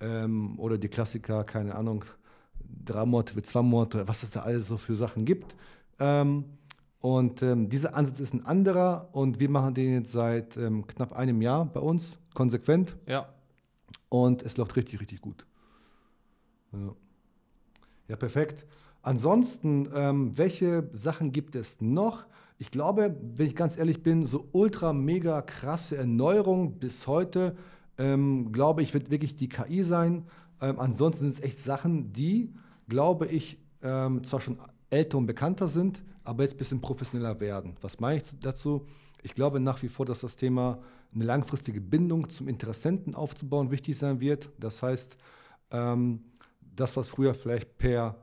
[0.00, 2.04] Ähm, oder die Klassiker, keine Ahnung,
[2.84, 5.54] drei Monate zwei Monate, was es da alles so für Sachen gibt.
[5.98, 6.44] Ähm,
[7.00, 11.12] und ähm, dieser Ansatz ist ein anderer und wir machen den jetzt seit ähm, knapp
[11.12, 12.96] einem Jahr bei uns, konsequent.
[13.06, 13.28] ja.
[14.10, 15.44] Und es läuft richtig, richtig gut.
[16.72, 16.94] Ja,
[18.08, 18.64] ja perfekt.
[19.02, 22.24] Ansonsten, ähm, welche Sachen gibt es noch?
[22.58, 27.56] Ich glaube, wenn ich ganz ehrlich bin, so ultra mega krasse Erneuerung bis heute,
[27.98, 30.26] ähm, glaube ich, wird wirklich die KI sein.
[30.60, 32.52] Ähm, ansonsten sind es echt Sachen, die,
[32.88, 34.58] glaube ich, ähm, zwar schon
[34.90, 37.76] älter und bekannter sind, aber jetzt ein bisschen professioneller werden.
[37.80, 38.86] Was meine ich dazu?
[39.22, 40.80] Ich glaube nach wie vor, dass das Thema
[41.14, 44.50] eine langfristige Bindung zum Interessenten aufzubauen wichtig sein wird.
[44.58, 45.16] Das heißt,
[45.70, 46.24] ähm,
[46.74, 48.16] das, was früher vielleicht per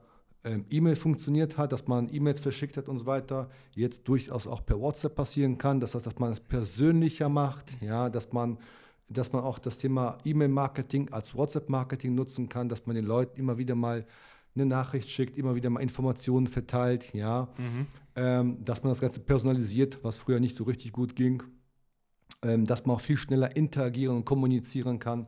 [0.45, 4.63] ähm, E-Mail funktioniert hat, dass man E-Mails verschickt hat und so weiter, jetzt durchaus auch
[4.65, 5.79] per WhatsApp passieren kann.
[5.79, 8.59] Das heißt, dass man es persönlicher macht, ja, dass man,
[9.09, 13.57] dass man auch das Thema E-Mail-Marketing als WhatsApp-Marketing nutzen kann, dass man den Leuten immer
[13.57, 14.05] wieder mal
[14.53, 17.49] eine Nachricht schickt, immer wieder mal Informationen verteilt, ja.
[18.15, 21.43] Ähm, dass man das Ganze personalisiert, was früher nicht so richtig gut ging.
[22.43, 25.27] Ähm, dass man auch viel schneller interagieren und kommunizieren kann.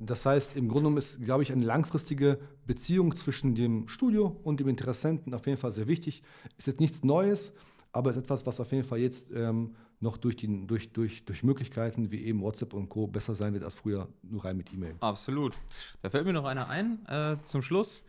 [0.00, 4.60] Das heißt, im Grunde genommen ist, glaube ich, eine langfristige Beziehung zwischen dem Studio und
[4.60, 6.22] dem Interessenten auf jeden Fall sehr wichtig.
[6.56, 7.52] Ist jetzt nichts Neues,
[7.92, 11.42] aber ist etwas, was auf jeden Fall jetzt ähm, noch durch, die, durch, durch, durch
[11.42, 13.08] Möglichkeiten wie eben WhatsApp und Co.
[13.08, 14.94] besser sein wird als früher nur rein mit E-Mail.
[15.00, 15.56] Absolut.
[16.02, 18.04] Da fällt mir noch einer ein äh, zum Schluss.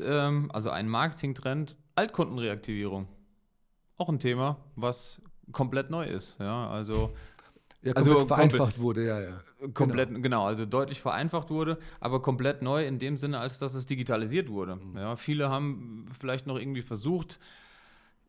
[0.00, 3.08] Ähm, also ein Marketing-Trend, Altkundenreaktivierung.
[3.96, 5.20] Auch ein Thema, was
[5.52, 6.38] komplett neu ist.
[6.40, 7.12] Ja, also
[7.84, 9.40] Ja, Also vereinfacht wurde, ja, ja.
[9.74, 10.46] komplett, genau.
[10.46, 14.76] also deutlich vereinfacht wurde, aber komplett neu in dem Sinne, als dass es digitalisiert wurde.
[14.76, 14.96] Mhm.
[14.96, 17.38] Ja, viele haben vielleicht noch irgendwie versucht,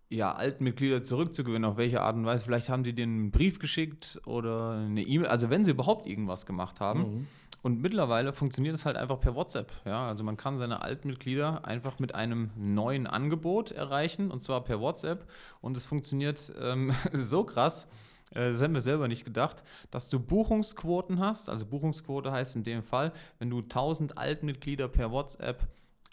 [0.09, 2.45] ja, Altmitglieder zurückzugewinnen, auf welche Art und Weise.
[2.45, 6.45] Vielleicht haben die denen einen Brief geschickt oder eine E-Mail, also wenn sie überhaupt irgendwas
[6.45, 6.99] gemacht haben.
[6.99, 7.27] Mhm.
[7.63, 9.71] Und mittlerweile funktioniert es halt einfach per WhatsApp.
[9.85, 14.79] Ja, also man kann seine Altmitglieder einfach mit einem neuen Angebot erreichen und zwar per
[14.79, 15.27] WhatsApp.
[15.61, 17.87] Und es funktioniert ähm, so krass,
[18.31, 21.49] das haben wir selber nicht gedacht, dass du Buchungsquoten hast.
[21.49, 25.67] Also Buchungsquote heißt in dem Fall, wenn du 1000 Altmitglieder per WhatsApp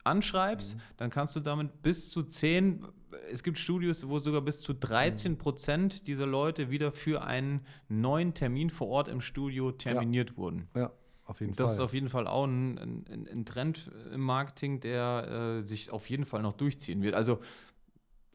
[0.05, 2.85] anschreibst, dann kannst du damit bis zu 10,
[3.31, 8.35] es gibt Studios, wo sogar bis zu 13 Prozent dieser Leute wieder für einen neuen
[8.35, 10.69] Termin vor Ort im Studio terminiert wurden.
[10.77, 10.91] Ja,
[11.25, 11.85] auf jeden Das ist Fall.
[11.87, 16.25] auf jeden Fall auch ein, ein, ein Trend im Marketing, der äh, sich auf jeden
[16.25, 17.15] Fall noch durchziehen wird.
[17.15, 17.39] Also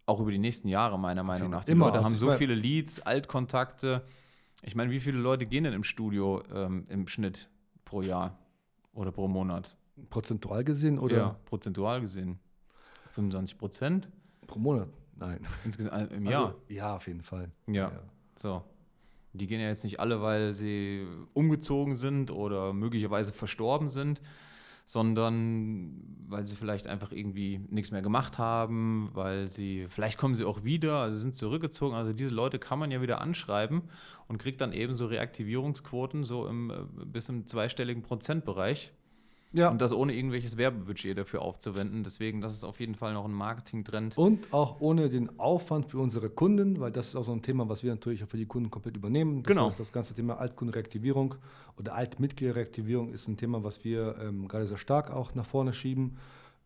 [0.07, 1.65] auch über die nächsten Jahre, meiner Meinung nach.
[1.65, 1.85] Die Immer.
[1.87, 4.03] Leute Also haben so viele Leads, Altkontakte.
[4.63, 7.49] Ich meine, wie viele Leute gehen denn im Studio ähm, im Schnitt
[7.85, 8.37] pro Jahr
[8.93, 9.77] oder pro Monat?
[10.09, 12.39] Prozentual gesehen oder Ja, prozentual gesehen.
[13.11, 14.09] 25 Prozent
[14.47, 14.89] pro Monat?
[15.15, 15.39] Nein.
[15.65, 16.55] insgesamt im Also, Jahr.
[16.69, 17.51] ja, auf jeden Fall.
[17.67, 17.91] Ja.
[18.39, 18.63] So.
[19.33, 24.21] Die gehen ja jetzt nicht alle, weil sie umgezogen sind oder möglicherweise verstorben sind,
[24.88, 30.45] sondern weil sie vielleicht einfach irgendwie nichts mehr gemacht haben, weil sie, vielleicht kommen sie
[30.45, 31.93] auch wieder, also sind zurückgezogen.
[31.93, 33.81] Also diese Leute kann man ja wieder anschreiben
[34.29, 38.93] und kriegt dann eben so Reaktivierungsquoten so im, äh, bis im zweistelligen Prozentbereich.
[39.53, 39.69] Ja.
[39.69, 42.03] Und das ohne irgendwelches Werbebudget dafür aufzuwenden.
[42.03, 44.17] Deswegen, das ist auf jeden Fall noch ein Marketing-Trend.
[44.17, 47.67] Und auch ohne den Aufwand für unsere Kunden, weil das ist auch so ein Thema,
[47.69, 49.43] was wir natürlich auch für die Kunden komplett übernehmen.
[49.43, 49.67] Das Genau.
[49.67, 51.35] heißt, das ganze Thema Altkundenreaktivierung
[51.77, 56.17] oder Altmitgliederreaktivierung ist ein Thema, was wir ähm, gerade sehr stark auch nach vorne schieben.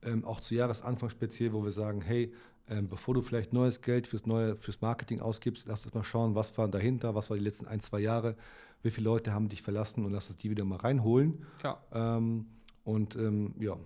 [0.04, 2.34] Ähm, auch zu Jahresanfang speziell, wo wir sagen, hey,
[2.68, 6.34] ähm, bevor du vielleicht neues Geld fürs neue, fürs Marketing ausgibst, lass uns mal schauen,
[6.36, 8.36] was war dahinter, was war die letzten ein, zwei Jahre,
[8.82, 11.46] wie viele Leute haben dich verlassen und lass uns die wieder mal reinholen.
[11.64, 11.78] Ja.
[11.94, 12.48] Ähm,
[12.84, 13.78] und ähm, ja,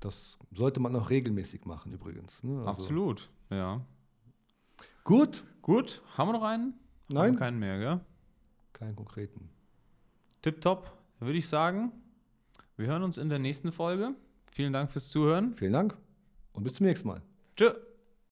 [0.00, 2.42] das sollte man auch regelmäßig machen übrigens.
[2.42, 2.58] Ne?
[2.58, 3.30] Also- Absolut.
[3.50, 3.80] Ja.
[5.04, 6.74] Gut, Gut, haben wir noch einen?
[7.08, 7.36] Nein.
[7.36, 8.00] keinen mehr, gell?
[8.72, 9.50] keinen konkreten.
[10.42, 11.92] Tipptopp, würde ich sagen.
[12.76, 14.14] Wir hören uns in der nächsten Folge.
[14.50, 15.54] Vielen Dank fürs Zuhören.
[15.54, 15.96] Vielen Dank
[16.52, 17.22] und bis zum nächsten Mal.
[17.56, 17.72] Tschö.